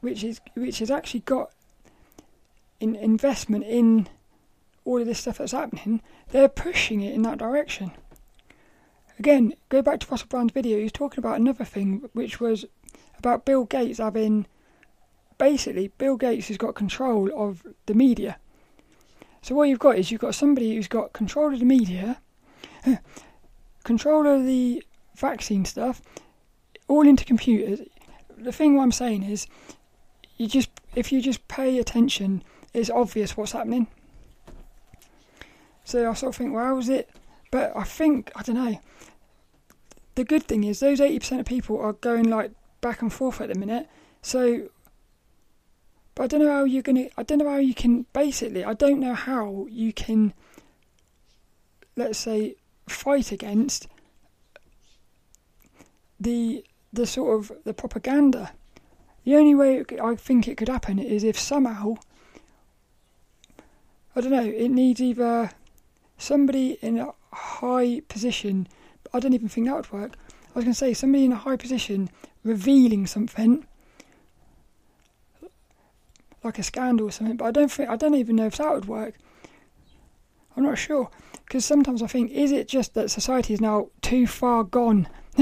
which 0.00 0.22
is 0.22 0.40
which 0.54 0.78
has 0.78 0.90
actually 0.90 1.20
got 1.20 1.50
in 2.80 2.96
investment 2.96 3.64
in 3.64 4.08
all 4.84 5.00
of 5.00 5.06
this 5.06 5.20
stuff 5.20 5.38
that's 5.38 5.52
happening, 5.52 6.02
they're 6.30 6.48
pushing 6.48 7.00
it 7.00 7.14
in 7.14 7.22
that 7.22 7.38
direction. 7.38 7.92
Again, 9.22 9.54
go 9.68 9.82
back 9.82 10.00
to 10.00 10.06
Russell 10.10 10.26
Brand's 10.28 10.52
video, 10.52 10.78
he 10.78 10.82
was 10.82 10.90
talking 10.90 11.20
about 11.20 11.38
another 11.38 11.64
thing, 11.64 12.10
which 12.12 12.40
was 12.40 12.64
about 13.18 13.44
Bill 13.44 13.62
Gates 13.62 13.98
having. 13.98 14.46
Basically, 15.38 15.92
Bill 15.96 16.16
Gates 16.16 16.48
has 16.48 16.56
got 16.56 16.74
control 16.74 17.30
of 17.32 17.64
the 17.86 17.94
media. 17.94 18.38
So, 19.40 19.54
what 19.54 19.68
you've 19.68 19.78
got 19.78 19.96
is 19.96 20.10
you've 20.10 20.20
got 20.20 20.34
somebody 20.34 20.74
who's 20.74 20.88
got 20.88 21.12
control 21.12 21.52
of 21.54 21.60
the 21.60 21.64
media, 21.64 22.20
control 23.84 24.26
of 24.26 24.44
the 24.44 24.82
vaccine 25.14 25.64
stuff, 25.66 26.02
all 26.88 27.06
into 27.06 27.24
computers. 27.24 27.80
The 28.36 28.50
thing 28.50 28.74
what 28.74 28.82
I'm 28.82 28.90
saying 28.90 29.22
is, 29.22 29.46
you 30.36 30.48
just 30.48 30.70
if 30.96 31.12
you 31.12 31.22
just 31.22 31.46
pay 31.46 31.78
attention, 31.78 32.42
it's 32.74 32.90
obvious 32.90 33.36
what's 33.36 33.52
happening. 33.52 33.86
So 35.84 36.10
I 36.10 36.14
sort 36.14 36.30
of 36.30 36.36
think, 36.36 36.52
well, 36.52 36.74
was 36.74 36.88
it? 36.88 37.08
But 37.52 37.76
I 37.76 37.84
think 37.84 38.32
I 38.34 38.42
don't 38.42 38.56
know. 38.56 38.80
The 40.14 40.24
good 40.24 40.44
thing 40.44 40.64
is 40.64 40.80
those 40.80 41.00
eighty 41.00 41.18
percent 41.18 41.40
of 41.40 41.46
people 41.46 41.78
are 41.80 41.94
going 41.94 42.28
like 42.28 42.52
back 42.80 43.02
and 43.02 43.12
forth 43.12 43.40
at 43.40 43.48
the 43.48 43.58
minute. 43.58 43.88
So, 44.20 44.68
but 46.14 46.24
I 46.24 46.26
don't 46.26 46.40
know 46.40 46.52
how 46.52 46.64
you're 46.64 46.82
gonna. 46.82 47.08
I 47.16 47.22
don't 47.22 47.38
know 47.38 47.48
how 47.48 47.56
you 47.56 47.74
can. 47.74 48.06
Basically, 48.12 48.64
I 48.64 48.74
don't 48.74 49.00
know 49.00 49.14
how 49.14 49.66
you 49.70 49.92
can. 49.92 50.34
Let's 51.96 52.18
say 52.18 52.56
fight 52.88 53.32
against 53.32 53.88
the 56.20 56.64
the 56.92 57.06
sort 57.06 57.38
of 57.38 57.64
the 57.64 57.74
propaganda. 57.74 58.52
The 59.24 59.36
only 59.36 59.54
way 59.54 59.84
I 60.02 60.14
think 60.16 60.48
it 60.48 60.56
could 60.56 60.68
happen 60.68 60.98
is 60.98 61.24
if 61.24 61.38
somehow 61.38 61.96
I 64.14 64.20
don't 64.20 64.30
know. 64.30 64.44
It 64.44 64.68
needs 64.68 65.00
either 65.00 65.50
somebody 66.18 66.78
in 66.82 66.98
a 66.98 67.12
high 67.32 68.02
position. 68.08 68.68
I 69.12 69.20
don't 69.20 69.34
even 69.34 69.48
think 69.48 69.66
that 69.66 69.76
would 69.76 69.92
work. 69.92 70.12
I 70.54 70.58
was 70.58 70.64
going 70.64 70.74
to 70.74 70.78
say 70.78 70.94
somebody 70.94 71.24
in 71.24 71.32
a 71.32 71.36
high 71.36 71.56
position 71.56 72.10
revealing 72.44 73.06
something, 73.06 73.66
like 76.42 76.58
a 76.58 76.62
scandal 76.62 77.08
or 77.08 77.10
something. 77.10 77.36
But 77.36 77.46
I 77.46 77.50
don't 77.50 77.70
think 77.70 77.88
I 77.88 77.96
don't 77.96 78.14
even 78.14 78.36
know 78.36 78.46
if 78.46 78.56
that 78.56 78.72
would 78.72 78.86
work. 78.86 79.14
I'm 80.56 80.64
not 80.64 80.78
sure 80.78 81.10
because 81.46 81.64
sometimes 81.64 82.02
I 82.02 82.06
think 82.06 82.30
is 82.30 82.52
it 82.52 82.68
just 82.68 82.94
that 82.94 83.10
society 83.10 83.54
is 83.54 83.60
now 83.60 83.88
too 84.02 84.26
far 84.26 84.64
gone, 84.64 85.08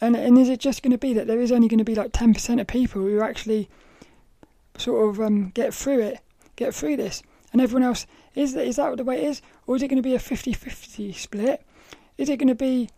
and 0.00 0.16
and 0.16 0.38
is 0.38 0.48
it 0.48 0.60
just 0.60 0.82
going 0.82 0.92
to 0.92 0.98
be 0.98 1.12
that 1.14 1.26
there 1.26 1.40
is 1.40 1.50
only 1.50 1.68
going 1.68 1.78
to 1.78 1.84
be 1.84 1.94
like 1.94 2.12
ten 2.12 2.32
percent 2.32 2.60
of 2.60 2.66
people 2.66 3.02
who 3.02 3.20
actually 3.20 3.68
sort 4.76 5.08
of 5.08 5.20
um, 5.20 5.50
get 5.50 5.74
through 5.74 6.00
it, 6.00 6.20
get 6.56 6.74
through 6.74 6.96
this, 6.96 7.22
and 7.52 7.60
everyone 7.60 7.84
else 7.84 8.06
is 8.34 8.54
that 8.54 8.66
is 8.66 8.76
that 8.76 8.96
the 8.96 9.04
way 9.04 9.22
it 9.22 9.24
is, 9.24 9.42
or 9.66 9.76
is 9.76 9.82
it 9.82 9.88
going 9.88 10.02
to 10.02 10.02
be 10.02 10.14
a 10.14 10.18
50-50 10.18 11.14
split? 11.14 11.64
Is 12.18 12.28
it 12.28 12.38
going 12.38 12.48
to 12.48 12.54
be 12.54 12.90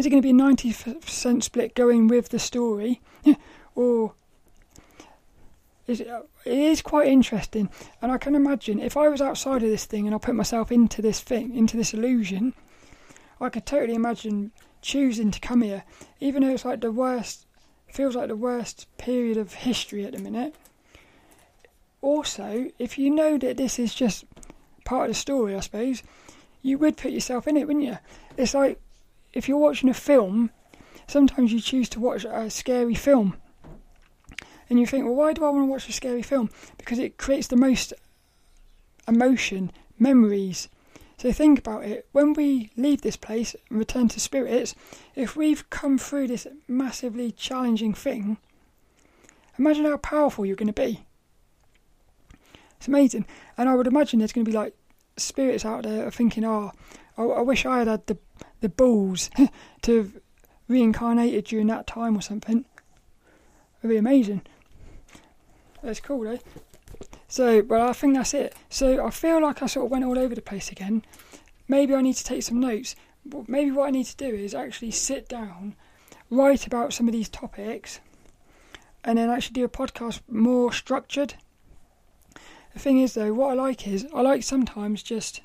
is 0.00 0.06
it 0.06 0.10
going 0.10 0.22
to 0.22 0.26
be 0.26 0.30
a 0.30 0.32
ninety 0.32 0.72
percent 0.72 1.44
split 1.44 1.74
going 1.74 2.08
with 2.08 2.30
the 2.30 2.38
story, 2.38 3.02
or 3.74 4.14
is 5.86 6.00
it, 6.00 6.08
uh, 6.08 6.22
it 6.46 6.58
is 6.58 6.80
quite 6.80 7.06
interesting, 7.06 7.68
and 8.00 8.10
I 8.10 8.16
can 8.16 8.34
imagine 8.34 8.80
if 8.80 8.96
I 8.96 9.08
was 9.08 9.20
outside 9.20 9.62
of 9.62 9.68
this 9.68 9.84
thing 9.84 10.06
and 10.06 10.14
I 10.14 10.18
put 10.18 10.34
myself 10.34 10.72
into 10.72 11.02
this 11.02 11.20
thing, 11.20 11.54
into 11.54 11.76
this 11.76 11.92
illusion, 11.92 12.54
I 13.42 13.50
could 13.50 13.66
totally 13.66 13.94
imagine 13.94 14.52
choosing 14.80 15.30
to 15.32 15.38
come 15.38 15.60
here, 15.60 15.84
even 16.18 16.44
though 16.44 16.54
it's 16.54 16.64
like 16.64 16.80
the 16.80 16.90
worst, 16.90 17.46
feels 17.86 18.16
like 18.16 18.28
the 18.28 18.36
worst 18.36 18.86
period 18.96 19.36
of 19.36 19.52
history 19.52 20.06
at 20.06 20.12
the 20.12 20.18
minute. 20.18 20.54
Also, 22.00 22.70
if 22.78 22.96
you 22.96 23.10
know 23.10 23.36
that 23.36 23.58
this 23.58 23.78
is 23.78 23.94
just 23.94 24.24
part 24.86 25.10
of 25.10 25.14
the 25.14 25.20
story, 25.20 25.54
I 25.54 25.60
suppose, 25.60 26.02
you 26.62 26.78
would 26.78 26.96
put 26.96 27.12
yourself 27.12 27.46
in 27.46 27.58
it, 27.58 27.66
wouldn't 27.66 27.84
you? 27.84 27.98
It's 28.38 28.54
like 28.54 28.80
if 29.32 29.48
you're 29.48 29.58
watching 29.58 29.88
a 29.88 29.94
film, 29.94 30.50
sometimes 31.06 31.52
you 31.52 31.60
choose 31.60 31.88
to 31.90 32.00
watch 32.00 32.24
a 32.24 32.50
scary 32.50 32.94
film. 32.94 33.36
And 34.68 34.78
you 34.78 34.86
think, 34.86 35.04
well, 35.04 35.14
why 35.14 35.32
do 35.32 35.44
I 35.44 35.50
want 35.50 35.62
to 35.62 35.70
watch 35.70 35.88
a 35.88 35.92
scary 35.92 36.22
film? 36.22 36.50
Because 36.78 36.98
it 36.98 37.18
creates 37.18 37.48
the 37.48 37.56
most 37.56 37.92
emotion, 39.08 39.72
memories. 39.98 40.68
So 41.18 41.32
think 41.32 41.58
about 41.58 41.84
it. 41.84 42.08
When 42.12 42.32
we 42.32 42.70
leave 42.76 43.02
this 43.02 43.16
place 43.16 43.54
and 43.68 43.78
return 43.78 44.08
to 44.08 44.20
spirits, 44.20 44.74
if 45.14 45.36
we've 45.36 45.68
come 45.68 45.98
through 45.98 46.28
this 46.28 46.46
massively 46.68 47.32
challenging 47.32 47.92
thing, 47.92 48.38
imagine 49.58 49.84
how 49.84 49.98
powerful 49.98 50.46
you're 50.46 50.56
going 50.56 50.72
to 50.72 50.72
be. 50.72 51.04
It's 52.78 52.88
amazing. 52.88 53.26
And 53.58 53.68
I 53.68 53.74
would 53.74 53.86
imagine 53.86 54.18
there's 54.20 54.32
going 54.32 54.46
to 54.46 54.50
be 54.50 54.56
like 54.56 54.74
spirits 55.18 55.64
out 55.64 55.82
there 55.82 56.10
thinking, 56.10 56.44
oh, 56.44 56.72
I, 57.18 57.42
wish 57.42 57.66
I 57.66 57.80
had 57.80 57.88
had 57.88 58.06
the, 58.06 58.16
the 58.60 58.68
balls 58.68 59.30
to 59.82 59.96
have 59.96 60.12
reincarnated 60.68 61.44
during 61.44 61.66
that 61.68 61.86
time 61.86 62.16
or 62.16 62.22
something. 62.22 62.64
It'd 63.80 63.90
be 63.90 63.96
amazing. 63.96 64.42
That's 65.82 66.00
cool, 66.00 66.28
eh? 66.28 66.38
So, 67.28 67.62
but 67.62 67.80
I 67.80 67.92
think 67.92 68.14
that's 68.14 68.34
it. 68.34 68.54
So 68.68 69.04
I 69.04 69.10
feel 69.10 69.40
like 69.40 69.62
I 69.62 69.66
sort 69.66 69.86
of 69.86 69.90
went 69.90 70.04
all 70.04 70.18
over 70.18 70.34
the 70.34 70.42
place 70.42 70.70
again. 70.70 71.04
Maybe 71.68 71.94
I 71.94 72.00
need 72.00 72.16
to 72.16 72.24
take 72.24 72.42
some 72.42 72.60
notes. 72.60 72.96
Maybe 73.46 73.70
what 73.70 73.88
I 73.88 73.90
need 73.90 74.06
to 74.06 74.16
do 74.16 74.26
is 74.26 74.54
actually 74.54 74.90
sit 74.90 75.28
down, 75.28 75.76
write 76.30 76.66
about 76.66 76.92
some 76.92 77.06
of 77.06 77.12
these 77.12 77.28
topics, 77.28 78.00
and 79.04 79.16
then 79.16 79.30
actually 79.30 79.54
do 79.54 79.64
a 79.64 79.68
podcast 79.68 80.20
more 80.28 80.72
structured. 80.72 81.34
The 82.72 82.78
thing 82.78 83.00
is, 83.00 83.14
though, 83.14 83.32
what 83.32 83.50
I 83.50 83.54
like 83.54 83.86
is 83.86 84.06
I 84.14 84.20
like 84.20 84.42
sometimes 84.42 85.02
just 85.02 85.40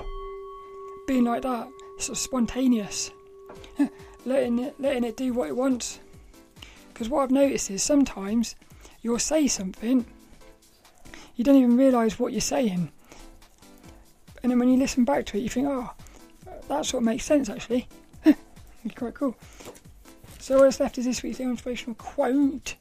being 1.07 1.23
like 1.23 1.43
that, 1.43 1.67
sort 1.97 2.09
of 2.09 2.17
spontaneous, 2.17 3.11
letting 4.25 4.59
it 4.59 4.79
letting 4.79 5.03
it 5.03 5.17
do 5.17 5.33
what 5.33 5.49
it 5.49 5.55
wants. 5.55 5.99
Because 6.93 7.09
what 7.09 7.23
I've 7.23 7.31
noticed 7.31 7.69
is 7.71 7.83
sometimes 7.83 8.55
you'll 9.01 9.19
say 9.19 9.47
something, 9.47 10.05
you 11.35 11.43
don't 11.43 11.57
even 11.57 11.77
realise 11.77 12.17
what 12.17 12.31
you're 12.31 12.41
saying, 12.41 12.91
and 14.41 14.51
then 14.51 14.59
when 14.59 14.69
you 14.69 14.77
listen 14.77 15.03
back 15.05 15.25
to 15.27 15.37
it, 15.37 15.41
you 15.41 15.49
think, 15.49 15.67
oh, 15.67 15.91
that 16.67 16.85
sort 16.85 17.01
of 17.01 17.05
makes 17.05 17.25
sense 17.25 17.49
actually. 17.49 17.87
it's 18.23 18.95
quite 18.95 19.13
cool. 19.13 19.35
So 20.39 20.59
what's 20.59 20.79
left 20.79 20.97
is 20.97 21.05
this 21.05 21.23
week's 21.23 21.39
inspirational 21.39 21.95
quote. 21.95 22.75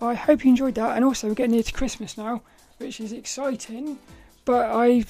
I 0.00 0.14
hope 0.14 0.44
you 0.44 0.50
enjoyed 0.50 0.74
that, 0.74 0.96
and 0.96 1.04
also 1.04 1.28
we're 1.28 1.34
getting 1.34 1.52
near 1.52 1.62
to 1.62 1.72
Christmas 1.72 2.18
now 2.18 2.42
which 2.78 3.00
is 3.00 3.12
exciting. 3.12 3.98
But 4.44 4.70
I, 4.72 5.04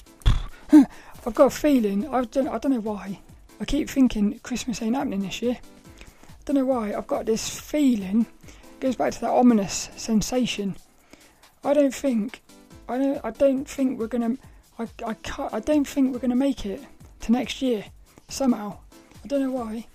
I've 1.25 1.35
got 1.35 1.45
a 1.45 1.49
feeling. 1.49 2.07
I 2.07 2.23
don't. 2.25 2.47
I 2.47 2.57
don't 2.57 2.73
know 2.73 2.81
why. 2.81 3.19
I 3.59 3.65
keep 3.65 3.89
thinking 3.89 4.39
Christmas 4.39 4.81
ain't 4.81 4.95
happening 4.95 5.21
this 5.21 5.41
year. 5.41 5.57
I 5.59 6.41
don't 6.45 6.55
know 6.55 6.65
why. 6.65 6.93
I've 6.93 7.07
got 7.07 7.25
this 7.25 7.49
feeling. 7.59 8.25
It 8.47 8.79
goes 8.79 8.95
back 8.95 9.13
to 9.13 9.21
that 9.21 9.31
ominous 9.31 9.89
sensation. 9.97 10.75
I 11.63 11.73
don't 11.73 11.93
think. 11.93 12.41
I 12.87 12.97
don't. 12.97 13.23
I 13.23 13.31
don't 13.31 13.65
think 13.65 13.99
we're 13.99 14.07
gonna. 14.07 14.37
I. 14.77 14.87
I 15.05 15.13
can't. 15.15 15.53
I 15.53 15.59
don't 15.59 15.87
think 15.87 16.13
we're 16.13 16.19
gonna 16.19 16.35
make 16.35 16.65
it 16.65 16.81
to 17.21 17.31
next 17.31 17.61
year. 17.61 17.85
Somehow. 18.29 18.77
I 19.23 19.27
don't 19.27 19.41
know 19.41 19.51
why. 19.51 19.85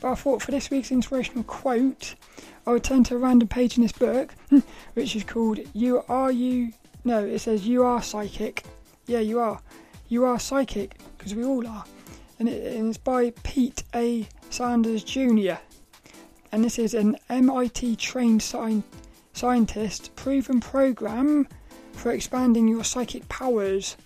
But 0.00 0.12
I 0.12 0.14
thought 0.14 0.42
for 0.42 0.52
this 0.52 0.70
week's 0.70 0.92
inspirational 0.92 1.42
quote, 1.42 2.14
I 2.66 2.72
would 2.72 2.84
turn 2.84 3.02
to 3.04 3.16
a 3.16 3.18
random 3.18 3.48
page 3.48 3.76
in 3.76 3.82
this 3.82 3.92
book, 3.92 4.32
which 4.94 5.16
is 5.16 5.24
called 5.24 5.58
You 5.72 6.04
Are 6.08 6.30
You. 6.30 6.72
No, 7.04 7.24
it 7.24 7.40
says 7.40 7.66
You 7.66 7.82
Are 7.82 8.00
Psychic. 8.00 8.64
Yeah, 9.08 9.20
you 9.20 9.40
are. 9.40 9.60
You 10.08 10.24
are 10.24 10.38
psychic, 10.38 10.96
because 11.16 11.34
we 11.34 11.44
all 11.44 11.66
are. 11.66 11.84
And, 12.38 12.48
it's 12.48 12.98
by 12.98 13.30
Pete 13.42 13.82
A. 13.94 14.28
Sanders 14.50 15.02
Jr. 15.02 15.54
And 16.52 16.64
this 16.64 16.78
is 16.78 16.94
an 16.94 17.16
MIT 17.28 17.96
trained 17.96 18.42
sci- 18.42 18.82
scientist 19.32 20.14
proven 20.16 20.60
program 20.60 21.48
for 21.92 22.12
expanding 22.12 22.68
your 22.68 22.84
psychic 22.84 23.28
powers. 23.28 23.96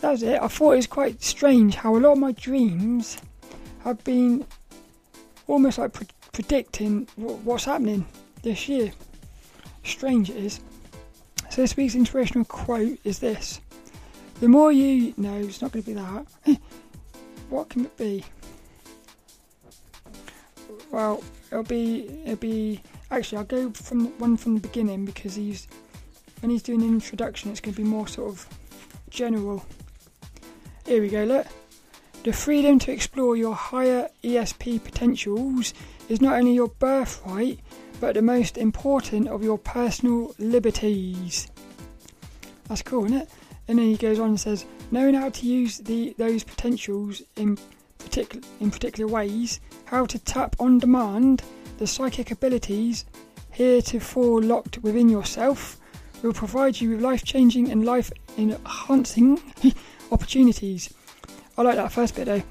That's 0.00 0.22
it. 0.22 0.40
I 0.40 0.48
thought 0.48 0.72
it 0.72 0.76
was 0.76 0.86
quite 0.86 1.22
strange 1.22 1.76
how 1.76 1.96
a 1.96 1.98
lot 1.98 2.12
of 2.12 2.18
my 2.18 2.32
dreams 2.32 3.18
have 3.84 4.02
been 4.04 4.44
almost 5.46 5.78
like 5.78 5.92
pre- 5.92 6.06
predicting 6.32 7.06
w- 7.18 7.38
what's 7.38 7.64
happening 7.64 8.06
this 8.42 8.68
year. 8.68 8.92
Strange 9.82 10.30
it 10.30 10.36
is. 10.36 10.60
So 11.50 11.62
this 11.62 11.76
week's 11.76 11.94
inspirational 11.94 12.44
quote 12.44 12.98
is 13.04 13.18
this: 13.18 13.60
"The 14.40 14.48
more 14.48 14.72
you 14.72 15.14
know, 15.16 15.36
it's 15.36 15.62
not 15.62 15.72
going 15.72 15.84
to 15.84 15.90
be 15.90 15.94
that. 15.94 16.60
what 17.50 17.68
can 17.68 17.86
it 17.86 17.96
be? 17.96 18.24
Well, 20.90 21.22
it'll 21.50 21.64
be 21.64 22.08
it'll 22.24 22.36
be 22.36 22.80
actually 23.10 23.38
I'll 23.38 23.44
go 23.44 23.70
from 23.70 24.18
one 24.18 24.36
from 24.36 24.54
the 24.54 24.60
beginning 24.60 25.04
because 25.04 25.34
he's 25.34 25.66
when 26.40 26.50
he's 26.50 26.62
doing 26.62 26.82
an 26.82 26.88
introduction, 26.88 27.50
it's 27.50 27.60
going 27.60 27.74
to 27.74 27.82
be 27.82 27.88
more 27.88 28.06
sort 28.06 28.28
of 28.28 28.46
general. 29.08 29.64
Here 30.84 31.00
we 31.00 31.08
go. 31.08 31.24
Look, 31.24 31.46
the 32.22 32.32
freedom 32.32 32.78
to 32.80 32.92
explore 32.92 33.36
your 33.36 33.54
higher 33.54 34.08
ESP 34.22 34.84
potentials 34.84 35.72
is 36.08 36.20
not 36.20 36.34
only 36.34 36.54
your 36.54 36.68
birthright, 36.68 37.60
but 38.00 38.14
the 38.14 38.22
most 38.22 38.58
important 38.58 39.28
of 39.28 39.42
your 39.42 39.56
personal 39.56 40.34
liberties. 40.38 41.50
That's 42.68 42.82
cool, 42.82 43.06
isn't 43.06 43.22
it? 43.22 43.28
And 43.68 43.78
then 43.78 43.86
he 43.86 43.96
goes 43.96 44.18
on 44.18 44.30
and 44.30 44.40
says, 44.40 44.66
knowing 44.90 45.14
how 45.14 45.30
to 45.30 45.46
use 45.46 45.78
the 45.78 46.14
those 46.18 46.44
potentials 46.44 47.22
in 47.36 47.58
particular 47.98 48.46
in 48.60 48.70
particular 48.70 49.10
ways, 49.10 49.60
how 49.86 50.06
to 50.06 50.18
tap 50.18 50.56
on 50.60 50.78
demand 50.78 51.42
the 51.78 51.86
psychic 51.86 52.30
abilities 52.30 53.04
heretofore 53.54 54.42
locked 54.42 54.78
within 54.78 55.08
yourself, 55.08 55.78
will 56.22 56.32
provide 56.32 56.80
you 56.80 56.90
with 56.90 57.00
life 57.00 57.24
changing 57.24 57.70
and 57.70 57.84
life 57.84 58.10
enhancing 58.36 59.40
opportunities. 60.12 60.92
I 61.56 61.62
like 61.62 61.76
that 61.76 61.92
first 61.92 62.16
bit 62.16 62.26
though. 62.26 62.42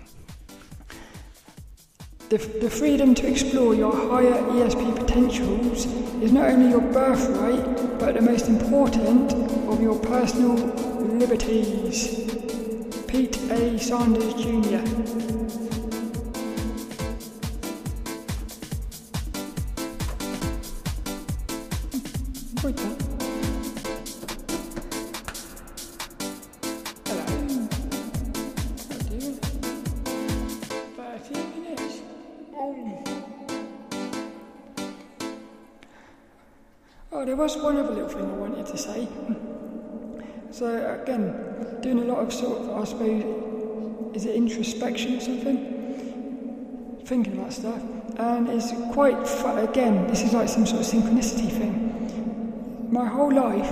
The, 2.29 2.37
the 2.37 2.69
freedom 2.69 3.13
to 3.15 3.27
explore 3.27 3.75
your 3.75 3.91
higher 3.91 4.33
ESP 4.33 4.95
potentials 4.95 5.85
is 6.23 6.31
not 6.31 6.49
only 6.49 6.69
your 6.69 6.81
birthright, 6.81 7.99
but 7.99 8.15
the 8.15 8.21
most 8.21 8.47
important 8.47 9.33
of 9.67 9.81
your 9.81 9.99
personal 9.99 10.92
liberties. 11.19 12.07
Pete 13.07 13.37
A. 13.51 13.77
Sanders 13.77 14.33
Jr. 14.33 14.81
That. 22.61 22.97
Hello. 27.05 27.25
How 28.89 28.97
do 29.09 29.15
you? 29.15 29.33
30 30.95 31.33
minutes. 31.59 32.01
Oh. 32.55 33.03
Oh, 37.11 37.25
there 37.25 37.35
was 37.35 37.57
one 37.57 37.77
other 37.77 37.91
little 37.91 38.09
thing 38.09 38.25
I 38.25 38.33
wanted 38.33 38.52
again, 41.01 41.79
doing 41.81 41.99
a 41.99 42.05
lot 42.05 42.19
of 42.19 42.33
sort 42.33 42.61
of, 42.61 42.77
I 42.77 42.83
suppose, 42.85 44.15
is 44.15 44.25
it 44.25 44.35
introspection 44.35 45.17
or 45.17 45.19
something? 45.19 47.01
Thinking 47.05 47.33
about 47.37 47.51
stuff, 47.51 47.81
and 48.17 48.47
it's 48.47 48.71
quite 48.93 49.17
again. 49.69 50.07
This 50.07 50.21
is 50.23 50.33
like 50.33 50.47
some 50.47 50.65
sort 50.65 50.81
of 50.81 50.87
synchronicity 50.87 51.49
thing. 51.49 52.89
My 52.91 53.05
whole 53.05 53.33
life, 53.33 53.69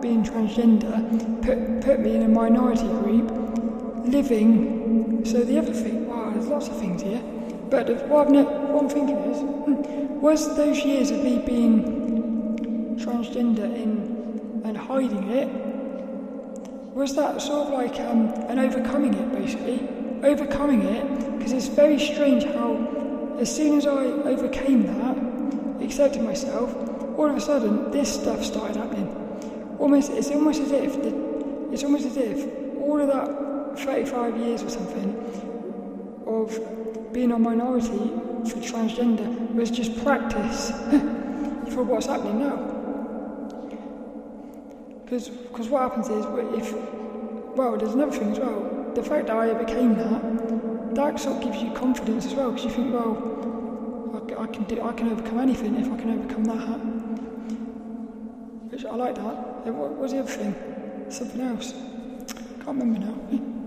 being 0.00 0.24
transgender, 0.24 0.92
put 1.42 1.84
put 1.84 2.00
me 2.00 2.16
in 2.16 2.22
a 2.22 2.28
minority 2.28 2.88
group, 2.88 3.30
living. 4.06 5.24
So 5.24 5.40
the 5.40 5.58
other 5.58 5.72
thing, 5.72 6.08
wow, 6.08 6.30
there's 6.30 6.46
lots 6.46 6.68
of 6.68 6.78
things 6.78 7.02
here. 7.02 7.22
But 7.70 8.08
what, 8.08 8.30
no- 8.30 8.44
what 8.44 8.84
I'm 8.84 8.88
thinking 8.88 9.16
is, 9.16 9.40
hmm, 9.40 10.20
was 10.20 10.56
those 10.56 10.82
years 10.84 11.10
of 11.10 11.22
me 11.22 11.38
being 11.44 12.96
transgender 12.98 13.64
in 13.64 14.62
and 14.64 14.76
hiding 14.76 15.30
it 15.30 15.48
was 16.98 17.14
that 17.14 17.40
sort 17.40 17.68
of 17.68 17.72
like 17.72 18.00
um, 18.00 18.26
an 18.50 18.58
overcoming 18.58 19.14
it 19.14 19.32
basically. 19.32 19.88
Overcoming 20.24 20.82
it 20.82 21.38
because 21.38 21.52
it's 21.52 21.68
very 21.68 21.96
strange 21.96 22.42
how 22.42 23.36
as 23.38 23.54
soon 23.54 23.78
as 23.78 23.86
i 23.86 24.04
overcame 24.32 24.82
that 24.82 25.84
accepted 25.84 26.20
myself 26.22 26.74
all 27.16 27.30
of 27.30 27.36
a 27.36 27.40
sudden 27.40 27.92
this 27.92 28.12
stuff 28.12 28.42
started 28.42 28.74
happening. 28.74 29.08
Almost 29.78 30.10
it's 30.10 30.32
almost 30.32 30.60
as 30.60 30.72
if 30.72 31.00
the, 31.00 31.70
it's 31.72 31.84
almost 31.84 32.04
as 32.04 32.16
if 32.16 32.36
all 32.80 33.00
of 33.00 33.06
that 33.06 33.78
35 33.78 34.36
years 34.38 34.64
or 34.64 34.68
something 34.68 35.14
of 36.26 37.12
being 37.12 37.30
a 37.30 37.38
minority 37.38 38.10
for 38.50 38.58
transgender 38.58 39.54
was 39.54 39.70
just 39.70 40.02
practice 40.02 40.70
for 41.72 41.84
what's 41.84 42.06
happening 42.06 42.40
now 42.40 42.77
because 45.10 45.68
what 45.68 45.82
happens 45.82 46.08
is 46.08 46.24
if 46.58 46.74
well 47.56 47.76
there's 47.76 47.94
another 47.94 48.12
thing 48.12 48.32
as 48.32 48.38
well. 48.38 48.92
The 48.94 49.02
fact 49.02 49.28
that 49.28 49.36
I 49.36 49.50
overcame 49.50 49.94
that 49.96 50.94
that 50.94 51.20
sort 51.20 51.36
of 51.36 51.42
gives 51.42 51.62
you 51.62 51.72
confidence 51.72 52.26
as 52.26 52.34
well 52.34 52.50
because 52.50 52.66
you 52.66 52.70
think 52.70 52.92
well 52.92 53.16
I, 54.14 54.42
I 54.42 54.46
can 54.46 54.64
do 54.64 54.82
I 54.82 54.92
can 54.92 55.10
overcome 55.12 55.38
anything 55.38 55.76
if 55.76 55.90
I 55.90 55.96
can 55.96 56.10
overcome 56.18 56.44
that. 56.44 56.78
Which 58.70 58.84
I 58.84 58.94
like 58.94 59.14
that. 59.14 59.72
What 59.72 59.96
was 59.96 60.12
the 60.12 60.20
other 60.20 60.30
thing? 60.30 60.54
Something 61.08 61.40
else. 61.40 61.72
Can't 62.64 62.78
remember 62.78 62.98
now 63.00 63.54